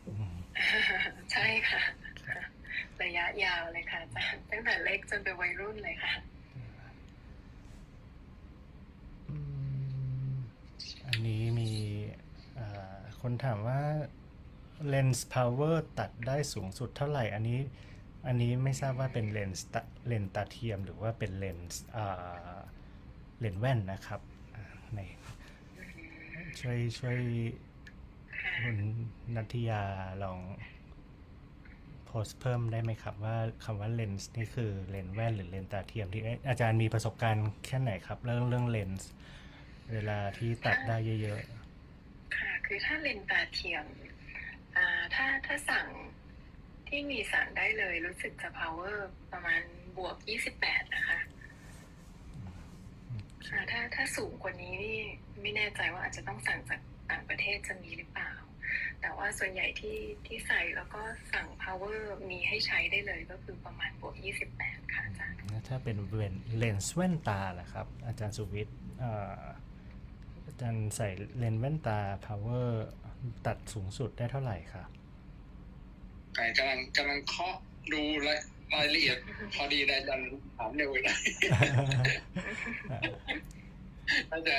[0.07, 0.35] อืม
[1.31, 1.81] ใช่ค่ะ
[3.03, 6.13] ระยะยาวเลยค่ะอาจารย์ตั้งแต่เล็กจนเป็นวัยรุ่นเลยค่ะ
[9.29, 9.37] อื
[10.29, 10.31] ม
[11.07, 11.71] อันนี้มี
[12.55, 13.81] เอ่อคนถามว่า
[14.87, 17.59] เลนส์ power ตัดได้สูงสุดเท่าไหร่อันนี้
[18.27, 19.65] อันนี้ไม่ทราบว่าเป็นเลนส์
[20.07, 21.81] เลนส์ตาเทียมหรือว่าเป็นเลนส์
[23.39, 24.21] เลนส์แว่นนะครับ
[24.95, 24.99] ใน
[26.59, 27.19] ช่วยช่วย
[28.63, 28.77] คุณ
[29.35, 29.81] นัทยา
[30.23, 30.39] ลอง
[32.05, 39.09] โพสต์เพิ่มได้ไหมครับ ว่าคำว่าเลนส์นี่คือเลนส์แว่นหรือเลนส์ตาเทียมที่อาจารย์มีประสบการณ์แค่ไหนครับ เรื่องเรื่องเลนส์
[39.93, 43.85] เวลาที่ตัดได้เยอะๆ ค่ะ คือถ้าเลนตาเทียม
[45.15, 45.85] ถ้าถ้าสั่ง
[46.89, 48.95] ที่มีสั่งได้เลยรู้สึกจะ power
[49.31, 49.61] ประมาณ
[49.97, 50.15] บวก
[50.55, 51.19] 28 นะคะ
[53.51, 54.99] อ่าถ้าถ้าสูงกว่านี้นี่
[55.41, 56.81] ไม่แน่ใจว่าอาจจะต้องสั่งจาก
[57.11, 58.31] ต่างประเทศจะมีหรือเปล่า
[59.01, 61.01] แต่ว่าส่วนใหญ่ที่ที่ใส่แล้วก็
[61.33, 61.97] สั่ง power
[62.29, 64.15] มีให้ใช้ได้เลยก็คือประมาณบวก
[64.55, 69.41] 28 ค่ะอาจารย์ๆแล้วถ้าเป็นเลนเลนส์แว่นตาล่ะครับ อาจารย์สุวิทย์เอ่อ
[70.47, 72.67] อาจารย์ใส่เลนส์แว่นตา power
[73.45, 74.87] ตัดสูงสุดได้เท่าไหร่ครับ
[76.57, 77.55] กำลังกำลังเคาะ
[77.93, 78.39] ดูราย
[78.73, 79.17] รายละเอียด
[79.55, 80.21] พอดีนายจัน
[80.57, 81.19] ถามเร็วไปหน่อย
[84.31, 84.57] น่าจะ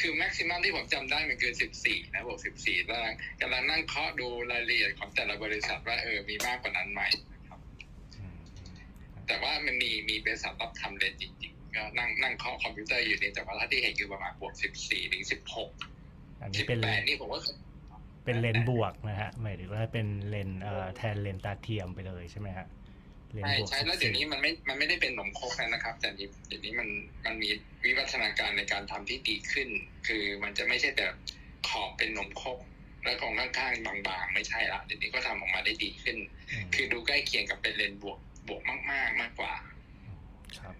[0.00, 3.00] คือแม็กซิมัมที่ผมจำได้มันคือ14นะบวก14แล้ว
[3.40, 7.60] กำลังนั่งเคาะดูรายละเอียดของแต่ละบริษัทว่าเออมีมากกว่านั้นไหมนะครับ
[9.26, 14.52] แต่ว่ามันมีมีบริษัทรับทำเลนส์จริงๆก็นั่งนั่งเคาะคอมพิวเตอร์อยู่นี่แต่ว่าถ้าที่เห็นคือประมาณบวก
[14.84, 15.24] 14ถึง
[15.82, 17.40] 16อันนี้เป็น18นี่ผมว่า
[18.28, 22.66] เป็นเลนส์บวกนะฮะหมายถึงว่าเป็นเลนส์เอ่อแทนเลนส์ตาเทียมไปเลยใช่ไหมฮะใช่
[23.32, 26.88] เลนส์บวกใช่แล้วเดี๋ยวนี้มันไม่มันไม่ได้เป็นหนมครกแล้วนะครับ แต่เดี๋ยวนี้มัน
[27.24, 27.48] มันมี
[27.84, 29.68] วิวัฒนาการในการทำที่ดีขึ้น
[30.06, 31.06] คือมันจะไม่ใช่แต่
[31.68, 32.58] ขอบเป็นหนมครก
[33.04, 36.16] แล้วของข้างๆบางๆ ไม่ใช่ละเดี๋ยวนี้ก็ทำออกมาได้ดีขึ้น
[36.50, 38.18] อืมคือดูใกล้เคียงกับเป็นเลนส์บวก
[38.48, 39.54] บวกมากๆมากกว่า
[40.58, 40.74] ครับ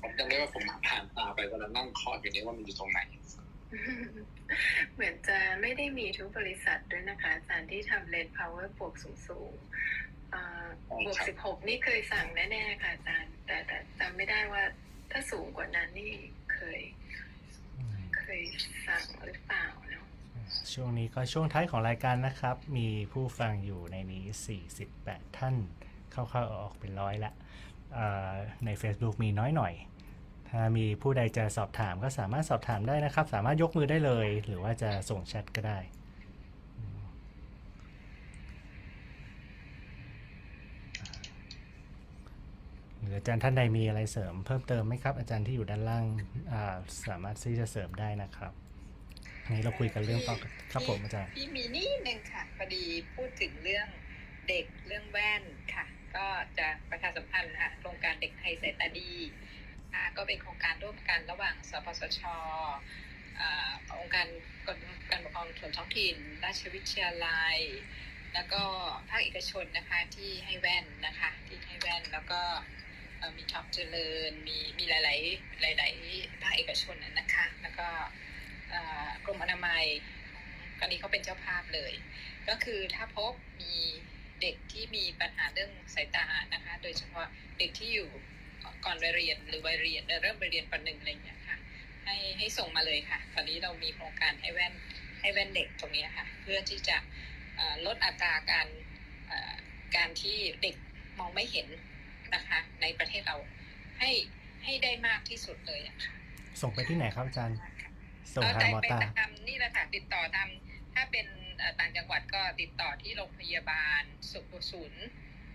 [0.00, 3.00] ผมจำได้ว่าผมผ่านตาไปเวลานั่งเคาะอยู่นี้ว่ามันอยู่ตรงไหน
[4.94, 10.66] เหมือนจะไม่ได้มีทุกบริษัทด้วยนะคะอาจารย์ที่ทำเลน power บวกสูงสูงๆอ่า
[11.04, 14.62] บวก16นี่เคยสั่งแน่ๆค่ะอาจารย์ แต่แต่จำไม่ได้ว่า
[15.10, 16.12] ถ้าสูงกว่านั้นนี่
[16.54, 16.80] เคย
[17.76, 18.40] อืมเคย
[18.86, 20.06] สั่งหรือเปล่าเนาะ
[20.72, 24.24] ช่วงนี้ก็ช่วงท้ายของรายการนะครับ มีผู้ฟังอยู่ในนี้
[24.82, 25.54] 48 ท่าน
[26.12, 27.32] เข้าๆออกๆเป็นร้อยละ
[27.94, 28.32] เอ่อ
[28.64, 29.95] ใน Facebook มีน้อยหน่อยถ้า
[30.78, 35.78] มีผู้ใดจะสอบถามก็สามารถสอบถามได้นะครับ สามารถยกมือได้เลย หรือว่าจะส่งแชทก็ได้
[36.78, 37.00] อืม
[43.00, 46.04] หรืออาจารย์ท่านใดมีอะไรเสริมเพิ่มเติมไหมครับ อาจารย์ที่อยู่ด้านล่าง
[46.52, 46.76] อ่า
[47.08, 48.52] สามารถที่จะเสริมได้นะครับ
[49.52, 50.36] นี้เราคุยกันเรื่องต่อ
[50.72, 52.84] ครับผมอาจารย์พี่มีนิดนึงค่ะพอดี
[53.14, 53.88] พูดถึงเรื่อง
[54.48, 55.42] เด็กเรื่องแว่น
[55.74, 55.84] ค่ะ
[56.16, 56.26] ก็
[56.58, 59.10] จะประชาสัมพันธ์ค่ะโครงการเด็กไทยสายตาดี
[59.96, 62.22] อ่าก็เป็นโครงการร่วมกันระหว่างสปสช
[64.00, 64.26] องค์การ
[64.66, 64.78] กฎ
[65.10, 67.58] การปกครองส่วนท้องถิ่น ราชวิทยาลัย
[68.34, 68.62] แล้วก็
[69.08, 72.42] ภาคเอกชนนะคะที่ให้แว่นนะคะที่ให้แว่นแล้วก็
[73.36, 75.14] มีท็อปเจริญมีมีหลา
[75.72, 77.88] ย ๆ หลาย ๆ ภาคเอกชนนะคะ แล้วก็
[79.24, 79.84] กรมอนามัย
[80.78, 81.92] ตอนนี้เขาเป็นเจ้าภาพเลย
[82.48, 83.74] ก็คือถ้าพบมี
[84.40, 87.26] เด็กที่มีปัญหาเรื่องสายตานะคะ โดยเฉพาะ
[87.58, 88.10] เด็กที่อยู่
[88.86, 91.56] ก่อนวัยเรียนหรือวัยเรียนเริ่มไปเรียนปหนึ่งอะไรอย่างเงี้ยค่ะ
[92.04, 94.72] ให้ให้ส่งมาเลยค่ะ ตอนนี้เรามีโครงการให้แว่น
[95.20, 96.96] ให้แว่นเด็กตรงนี้ค่ะ เพื่อที่จะ
[97.56, 98.66] เอ่อลดอัตราการ
[99.28, 99.54] เอ่อ
[99.96, 100.76] การที่เด็ก
[101.18, 101.68] มองไม่เห็น
[102.34, 103.36] นะคะ ในประเทศเรา
[103.98, 104.10] ให้
[104.64, 106.12] ให้ได้มากที่สุดเลยอะค่ะ
[106.62, 107.56] ส่งไปที่ไหนครับอาจารย์
[108.34, 110.48] ส่งก็ทางได้มอไปตาตามนี่แหละค่ะติดต่อตาม
[110.94, 111.26] ถ้าเป็น
[111.58, 115.04] เอ่อต่างจังหวัดก็ติดต่อที่โรงพยาบาลสุขศูนย์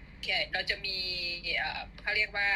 [0.08, 0.98] โอเคเราจะมี
[1.58, 2.50] เอ่อเขาเรียกว่า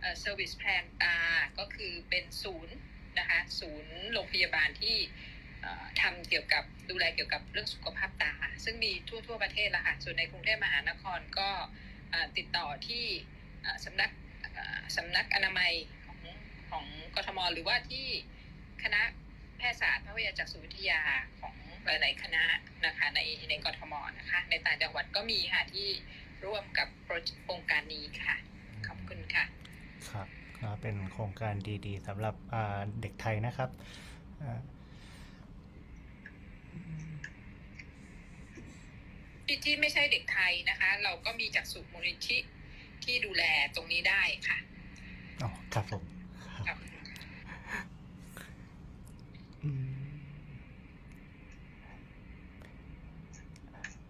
[0.00, 1.16] เอ่อ service plan ตา
[1.58, 2.76] ก็คือเป็นศูนย์
[3.18, 4.96] นะคะศูนย์โรงพยาบาลที่
[6.00, 8.32] ทำเกี่ยวกับดูแลเกี่ยวกับเรื่องสุขภาพตา
[8.64, 11.50] ซึ่งมีทั่วทั่วประเทศละค่ะส่วนในกรุงเทพมหานครก็
[12.36, 13.04] ติดต่อที่
[13.84, 14.10] สำนัก
[14.96, 15.72] สำนักอนามัย
[16.06, 16.20] ของ
[16.70, 16.84] ของ
[17.16, 18.06] กทมหรือว่าที่
[18.82, 19.02] คณะ
[19.56, 21.00] แพทยศาสตร์พระวิทยาจักษุวิทยา
[21.40, 21.54] ของ
[21.86, 22.44] หลาย ๆ คณะ
[22.86, 25.88] นะคะในในกทมนะคะในต่างจังหวัดก็มีค่ะที่
[26.44, 26.88] ร่วมกับ
[27.44, 28.36] โครงการนี้ค่ะ
[28.86, 29.44] ขอบคุณค่ะ
[30.10, 30.28] ครับ
[30.58, 31.54] ก็เป็นโครงการ
[31.86, 33.70] ดีๆสำหรับอ่าเด็กไทยนะครับ
[34.42, 34.60] อ่า
[39.46, 42.38] ที่ที่ไม่ใช่เด็กไทยนะคะ เราก็มีจากสุมูลนิธิ
[43.04, 43.42] ที่ดูแล
[43.74, 44.58] ตรงนี้ได้ค่ะ
[45.42, 46.02] อ๋อครับผม
[46.66, 46.78] ครับครับ
[49.62, 50.36] อืม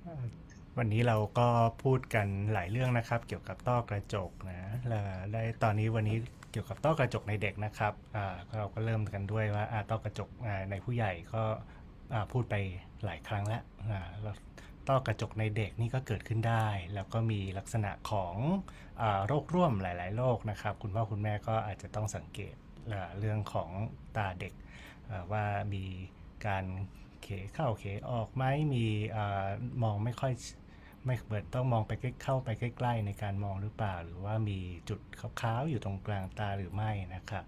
[0.03, 0.25] เอ่อ
[0.81, 1.49] วันนี้เราก็
[1.83, 5.03] พูดกันหลายเรื่องนะครับ เกี่ยวกับต้อกระจกนะแล้ว
[5.33, 6.16] ได้ตอนนี้วันนี้
[6.53, 7.93] เกี่ยวกับต้อกระจกในเด็กนะครับ
[8.59, 10.29] เราก็เริ่มกันด้วยว่าต้อกระจก
[10.70, 11.43] ในผู้ใหญ่ก็
[12.33, 12.55] พูดไป
[13.05, 13.62] หลายครั้งแล้ว
[14.89, 18.35] ต้อกระจกในเด็กนี่ก็เกิดขึ้นได้ แล้วก็มีลักษณะของ
[19.01, 22.55] อโรคร่วมหลาย ๆ โรคนะครับ คุณพ่อคุณแม่ก็อาจจะต้องสังเกต
[23.18, 23.70] เรื่องของ
[24.16, 24.53] ตาเด็ก
[25.33, 25.85] ว่ามี
[26.47, 26.64] การ
[27.22, 28.85] เขเข้าเขออกไหมมี
[29.16, 29.18] อ
[29.83, 30.33] มองไม่ค่อย
[31.07, 35.01] ไม่เปิดต้องมองไปใกล้เข้าไปใกล้ ๆ ในการมองหรือเปล่า หรือว่ามีจุด
[35.41, 37.45] ขาวๆอยู่ตรงกลางตาหรือไม่นะครับ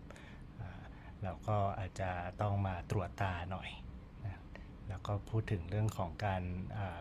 [1.22, 3.68] เราก็อาจจะต้องมาตรวจตาหน่อย
[4.24, 4.40] นะ
[4.88, 6.42] แล้วก็พูดถึงเรื่องของการ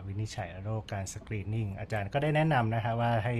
[0.06, 3.34] วินิจฉัยโรคการสกรีนนิ่งอาจารย์ก็ได้แนะนำนะฮะว่าให้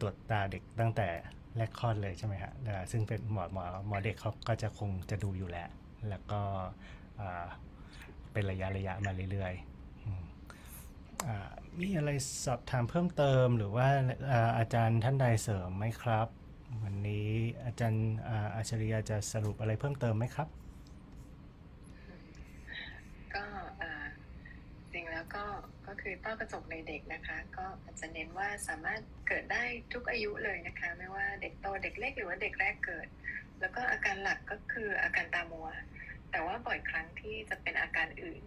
[0.00, 1.08] ตรวจตาเด็กตั้งแต่
[1.56, 5.68] แรกคลอดเลยใช่ไหมฮะอ่าซึ่งเป็นหมอหมอหมอเด็กเขาก็จะคงจะดูอยู่แล้ว
[6.08, 6.40] แล้วก็
[8.32, 9.64] เป็นระยะระยะมาเรื่อยๆ
[11.78, 12.10] มีอะไร
[12.44, 13.88] สอบถามเพิ่มเติมหรือว่า
[14.30, 16.28] อาอาจารย์ท่านใดเสริมไหมครับ
[16.84, 17.28] วันนี้
[17.64, 20.48] อาจารย์อ่าอาชริยาจะสรุปอะไรเพิ่มเติมไหมครับ
[23.34, 23.44] ก็
[23.82, 23.92] อ่า
[24.92, 25.44] จริงแล้วก็
[25.86, 29.62] ก็คือต้อกระจกในเด็กนะคะ ก็อาจจะเน้นว่าสามารถเกิดได้
[29.92, 33.06] ทุกอายุเลยนะคะ ไม่ว่าเด็กโตเด็กเล็กหรือว่าเด็กแรกเกิด
[33.60, 35.68] แล้วก็อาการหลักก็คืออาการตามัว
[36.30, 38.42] แต่ว่าบ่อยครั้งที่จะเป็นอาการอื่น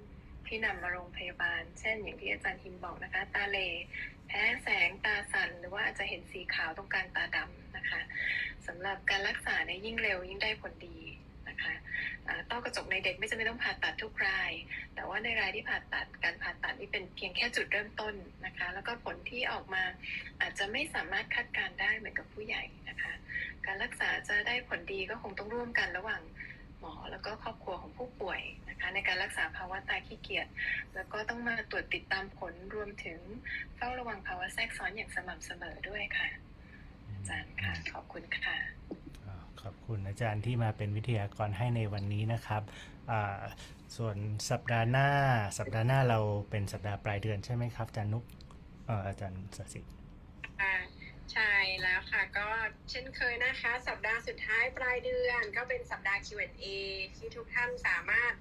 [0.48, 3.58] ที่นำมาโรงพยาบาล เช่น อย่างที่อาจารย์ทิมบอกนะคะ ตาเล
[4.28, 8.02] แพ้แสงตาสั่นหรือว่าอาจจะเห็นสีขาวตรงกลางตาดำนะคะ
[8.68, 10.98] สำหรับการรักษาเนี่ยยิ่งเร็วยิ่งได้ผลดี
[11.50, 11.74] นะคะ
[12.50, 14.52] ต้อกระจกในเด็กไม่จำเป็นต้องผ่าตัดทุกราย
[14.96, 18.14] แต่ว่าในรายที่ผ่าตัดการผ่าตัดนี่เป็นเพียงแค่จุดเริ่มต้น
[18.46, 19.84] นะคะ แล้วก็ผลที่ออกมา
[20.42, 23.14] อาจจะไม่สามารถคาดการได้เหมือนกับผู้ใหญ่นะคะ
[23.66, 26.22] การรักษาจะได้ผลดีก็คงต้องร่วมกันระหว่าง
[26.84, 30.48] หมอ แล้วก็ครอบครัวของผู้ป่วยนะคะในการรักษาภาวะตาขี้เกียจ
[30.94, 33.20] แล้วก็ต้องมาตรวจติดตามผลรวมถึง
[33.76, 36.30] เฝ้าระวังภาวะแทรกซ้อนอย่างสม่ำเสมอด้วยค่ะ
[37.10, 38.58] อาจารย์ค่ะขอบคุณค่ะ
[39.26, 42.62] อ่าขอบคุณอาจารย์ที่มาเป็นวิทยากรให้ในวันนี้นะครับ
[43.12, 43.42] อ่า
[43.98, 44.18] ส่วน
[44.52, 45.10] สัปดาห์หน้า
[45.58, 46.20] สัปดาห์หน้าเรา
[46.50, 48.24] เป็นสัปดาห์ปลายเดือนใช่ไหมครับอาจารย์นุก
[48.88, 50.03] เอ่ออาจารย์สศิอ่า
[51.32, 52.48] ใช่แล้วค่ะก็
[52.90, 56.66] เช่นเคยนะคะ สัปดาห์สุดท้ายปลายเดือน ก็เป็นสัปดาห์ Q&A
[57.16, 58.34] ที่ทุกท่านสามารถ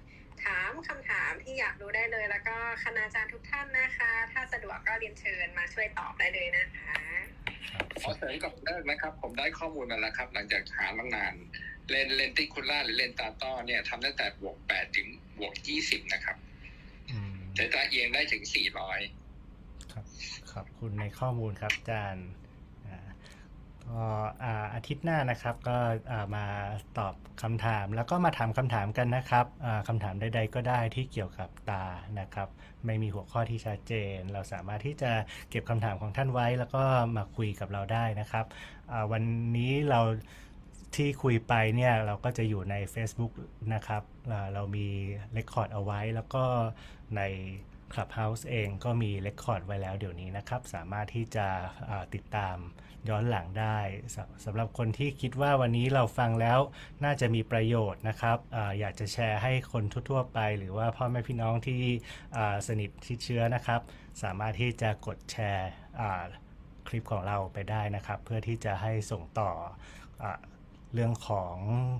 [0.45, 6.95] ถามคำถามที่อยากรู้ได้เลย แล้วก็คณาจารย์ทุกท่านนะคะ ถ้าสะดวกก็เรียนเชิญมาช่วยตอบได้เลยนะคะ
[7.71, 11.33] ครับขอเสริมกับเลิกนะครับ ผมได้ข้อมูลมาแล้วครับ หลังจากหาตั้งนาน
[11.89, 15.07] เลนเลนติคูล่าหรือเลนตาต้อเนี่ยทำตั้งแต่บวก8ถึง
[15.37, 15.53] บวก
[15.83, 16.37] 20นะครับ
[17.11, 18.43] อืมแต่ตาเอียงได้ถึง
[19.17, 20.05] 400ครับ
[20.51, 22.42] ขอบคุณในข้อมูลครับอาจารย์อ่า
[23.89, 24.03] ก็
[24.43, 25.77] อ่าอาทิตย์หน้านะครับก็
[26.35, 26.45] มา
[26.97, 27.13] ตอบ
[27.43, 31.85] คำถามแล้วก็มาถามคำถามกันนะครับอ่าคำถามใดๆก็ได้ที่เกี่ยวกับตา
[32.19, 32.47] นะครับ
[32.85, 35.11] ไม่มีหัวข้อที่ชัดเจน เราสามารถที่จะ
[35.49, 36.83] เก็บคำถามของท่านไว้ แล้วก็
[37.17, 38.45] มาคุยกับเราได้นะครับ
[39.11, 39.23] วัน
[39.57, 40.01] นี้เรา
[40.95, 43.33] ที่คุยไปเนี่ยเราก็จะอยู่ใน Facebook
[43.73, 44.03] นะครับ
[44.53, 44.87] เรามี
[45.33, 46.43] record เอาไว้ แล้วก็
[47.17, 47.21] ใน
[47.93, 51.47] Clubhouse เองก็มี record ไว้แล้วเดี๋ยวนี้นะครับ สามารถที่จะ
[52.13, 52.57] ติดตาม
[53.09, 53.77] ย้อนหลังได้
[54.45, 56.59] สำหรับคนที่คิดว่าวันนี้เราฟังแล้ว
[57.03, 61.81] น่าจะมีประโยชน์นะครับออยากจะแชร์ให้คนทั่วๆไป หรือว่าพ่อแม่พี่น้องที่
[62.67, 63.81] สนิทชิดเชื้อนะครับ
[64.23, 65.69] สามารถที่จะกดแชร์
[66.87, 69.51] คลิปของเราไปได้นะครับ เพื่อที่จะให้ส่งต่อ
[70.23, 70.25] อ
[70.93, 71.55] เรื่องของ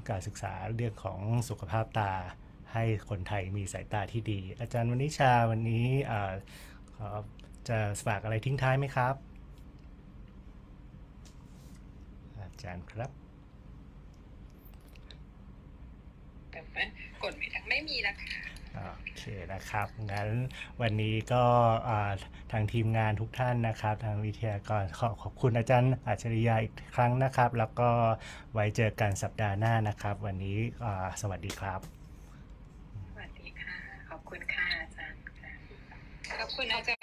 [0.10, 2.14] การศึกษาเรื่องของสุขภาพตา
[2.74, 5.88] ให้คนไทยมีสายตาที่ดี อาจารย์วันนิชาวันนี้
[6.96, 7.08] ขอ
[7.70, 9.16] จะฝากอะไรทิ้งท้ายไหมครับ
[12.38, 13.10] อา จารย์ครับ
[16.52, 16.86] แต่ว่า
[17.24, 18.32] กดไม่ทันไม่มีแล้วค่ะ
[18.76, 20.30] โอเคนะครับ งั้น
[20.82, 21.44] วันนี้ก็
[21.90, 22.12] อ่า
[22.52, 27.90] ทางทีมงานทุกท่านนะครับ ทางวิทยากรขอขอบคุณอาจารย์อัจฉริยะอีกครั้งนะครับ แล้วก็
[28.54, 31.80] ไว้เจอกันสัปดาห์หน้านะครับ วันนี้อ่าสวัสดีครับ
[33.10, 33.76] สวัสดีค่ะ
[34.10, 35.52] ขอบคุณค่ะอาจารย์ค่ะ
[36.40, 37.02] ขอบคุณอาจารย์